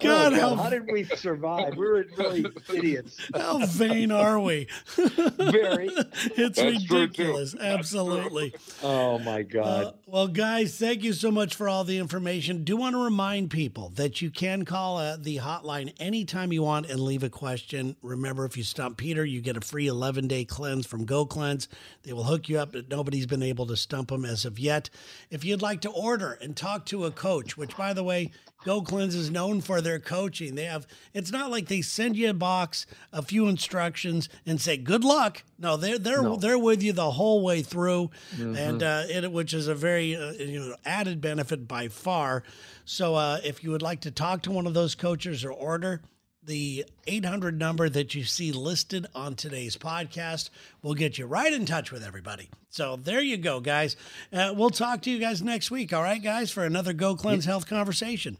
God, 0.00 0.32
Oh, 0.32 0.38
how, 0.40 0.54
how 0.56 0.70
did 0.70 0.90
we 0.90 1.04
survive? 1.04 1.76
We 1.76 1.86
were 1.86 2.04
really 2.16 2.46
idiots. 2.74 3.16
how 3.34 3.64
vain 3.66 4.10
are 4.10 4.38
we? 4.40 4.68
Very. 4.96 5.88
it's 5.90 6.58
That's 6.58 6.90
ridiculous. 6.90 7.54
Absolutely. 7.58 8.54
Oh 8.82 9.18
my 9.18 9.42
God. 9.42 9.84
Uh, 9.84 9.92
well, 10.06 10.28
guys, 10.28 10.76
thank 10.78 11.02
you 11.02 11.12
so 11.12 11.30
much 11.30 11.54
for 11.54 11.68
all 11.68 11.84
the 11.84 11.98
information. 11.98 12.64
Do 12.64 12.76
want 12.76 12.94
to 12.94 13.02
remind 13.02 13.50
people 13.50 13.90
that 13.96 14.20
you 14.22 14.30
can 14.30 14.64
call 14.64 14.98
uh, 14.98 15.16
the 15.16 15.38
hotline 15.38 15.92
anytime 16.00 16.52
you 16.52 16.62
want 16.62 16.86
and 16.90 17.00
leave 17.00 17.22
a 17.22 17.30
question. 17.30 17.96
Remember, 18.02 18.44
if 18.44 18.56
you 18.56 18.62
stump 18.62 18.96
Peter, 18.96 19.24
you 19.24 19.40
get 19.40 19.56
a 19.56 19.60
free 19.60 19.86
11 19.86 20.28
day 20.28 20.44
cleanse 20.44 20.86
from 20.86 21.04
Go 21.04 21.26
Cleanse. 21.26 21.68
They 22.02 22.12
will 22.12 22.24
hook 22.24 22.48
you 22.48 22.58
up, 22.58 22.72
but 22.72 22.88
nobody's 22.88 23.26
been 23.26 23.42
able 23.42 23.66
to 23.66 23.76
stump 23.76 24.08
them 24.08 24.24
as 24.24 24.44
of 24.44 24.58
yet. 24.58 24.90
If 25.30 25.44
you'd 25.44 25.62
like 25.62 25.80
to 25.82 25.90
order 25.90 26.32
and 26.40 26.56
talk 26.56 26.86
to 26.86 27.04
a 27.04 27.10
coach, 27.10 27.56
which, 27.56 27.76
by 27.76 27.92
the 27.92 28.04
way, 28.04 28.23
Go 28.64 28.80
Cleanse 28.80 29.14
is 29.14 29.30
known 29.30 29.60
for 29.60 29.82
their 29.82 29.98
coaching. 29.98 30.54
They 30.54 30.64
have, 30.64 30.86
it's 31.12 31.30
not 31.30 31.50
like 31.50 31.68
they 31.68 31.82
send 31.82 32.16
you 32.16 32.30
a 32.30 32.34
box, 32.34 32.86
a 33.12 33.20
few 33.20 33.46
instructions, 33.46 34.30
and 34.46 34.58
say, 34.58 34.78
good 34.78 35.04
luck. 35.04 35.42
No, 35.58 35.76
they're, 35.76 35.98
they're, 35.98 36.22
No. 36.22 36.36
they're 36.36 36.58
with 36.58 36.82
you 36.82 36.94
the 36.94 37.10
whole 37.10 37.44
way 37.44 37.60
through, 37.60 38.10
and 38.38 38.82
uh, 38.82 39.02
it, 39.10 39.30
which 39.30 39.52
is 39.52 39.68
a 39.68 39.74
very 39.74 40.16
uh, 40.16 40.32
you 40.32 40.60
know 40.60 40.76
added 40.86 41.20
benefit 41.20 41.68
by 41.68 41.88
far. 41.88 42.42
So 42.86 43.14
uh, 43.16 43.40
if 43.44 43.62
you 43.62 43.70
would 43.70 43.82
like 43.82 44.00
to 44.02 44.10
talk 44.10 44.42
to 44.44 44.50
one 44.50 44.66
of 44.66 44.72
those 44.72 44.94
coaches 44.94 45.44
or 45.44 45.50
order, 45.52 46.00
the 46.46 46.84
800 47.06 47.58
number 47.58 47.88
that 47.88 48.14
you 48.14 48.24
see 48.24 48.52
listed 48.52 49.06
on 49.14 49.34
today's 49.34 49.76
podcast 49.76 50.50
will 50.82 50.94
get 50.94 51.18
you 51.18 51.26
right 51.26 51.52
in 51.52 51.66
touch 51.66 51.90
with 51.90 52.04
everybody. 52.04 52.50
So 52.70 52.96
there 52.96 53.20
you 53.20 53.36
go, 53.36 53.60
guys. 53.60 53.96
Uh, 54.32 54.52
we'll 54.56 54.70
talk 54.70 55.02
to 55.02 55.10
you 55.10 55.18
guys 55.18 55.42
next 55.42 55.70
week. 55.70 55.92
All 55.92 56.02
right, 56.02 56.22
guys, 56.22 56.50
for 56.50 56.64
another 56.64 56.92
Go 56.92 57.16
Cleanse 57.16 57.44
Health 57.44 57.66
conversation. 57.66 58.36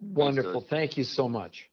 Wonderful. 0.00 0.60
Thank 0.60 0.96
you 0.96 1.04
so 1.04 1.28
much. 1.28 1.68